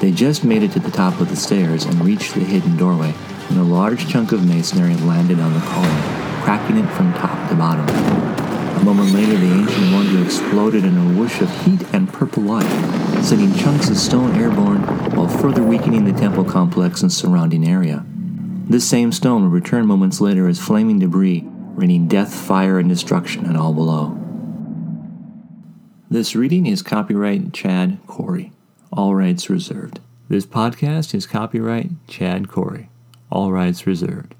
They 0.00 0.12
just 0.12 0.44
made 0.44 0.62
it 0.62 0.72
to 0.72 0.80
the 0.80 0.90
top 0.90 1.18
of 1.20 1.30
the 1.30 1.36
stairs 1.36 1.84
and 1.86 2.04
reached 2.04 2.34
the 2.34 2.40
hidden 2.40 2.76
doorway, 2.76 3.12
when 3.48 3.58
a 3.58 3.64
large 3.64 4.06
chunk 4.06 4.32
of 4.32 4.46
masonry 4.46 4.96
landed 4.96 5.40
on 5.40 5.54
the 5.54 5.60
column, 5.60 6.42
cracking 6.42 6.76
it 6.76 6.90
from 6.90 7.14
top 7.14 7.48
to 7.48 7.54
bottom. 7.54 8.33
Moment 8.84 9.14
later, 9.14 9.38
the 9.38 9.50
ancient 9.50 9.92
wonder 9.94 10.22
exploded 10.22 10.84
in 10.84 10.94
a 10.94 11.18
whoosh 11.18 11.40
of 11.40 11.48
heat 11.64 11.80
and 11.94 12.06
purple 12.12 12.42
light, 12.42 12.68
sending 13.24 13.54
chunks 13.54 13.88
of 13.88 13.96
stone 13.96 14.36
airborne 14.36 14.82
while 15.16 15.26
further 15.26 15.62
weakening 15.62 16.04
the 16.04 16.12
temple 16.12 16.44
complex 16.44 17.00
and 17.00 17.10
surrounding 17.10 17.66
area. 17.66 18.04
This 18.68 18.86
same 18.86 19.10
stone 19.10 19.42
would 19.42 19.52
return 19.52 19.86
moments 19.86 20.20
later 20.20 20.46
as 20.48 20.60
flaming 20.60 20.98
debris, 20.98 21.44
raining 21.46 22.08
death, 22.08 22.34
fire, 22.34 22.78
and 22.78 22.90
destruction 22.90 23.46
on 23.46 23.56
all 23.56 23.72
below. 23.72 24.18
This 26.10 26.36
reading 26.36 26.66
is 26.66 26.82
copyright 26.82 27.54
Chad 27.54 27.98
Corrie. 28.06 28.52
All 28.92 29.14
rights 29.14 29.48
reserved. 29.48 30.00
This 30.28 30.44
podcast 30.44 31.14
is 31.14 31.26
copyright 31.26 31.88
Chad 32.06 32.48
Corrie. 32.48 32.90
All 33.32 33.50
rights 33.50 33.86
reserved. 33.86 34.34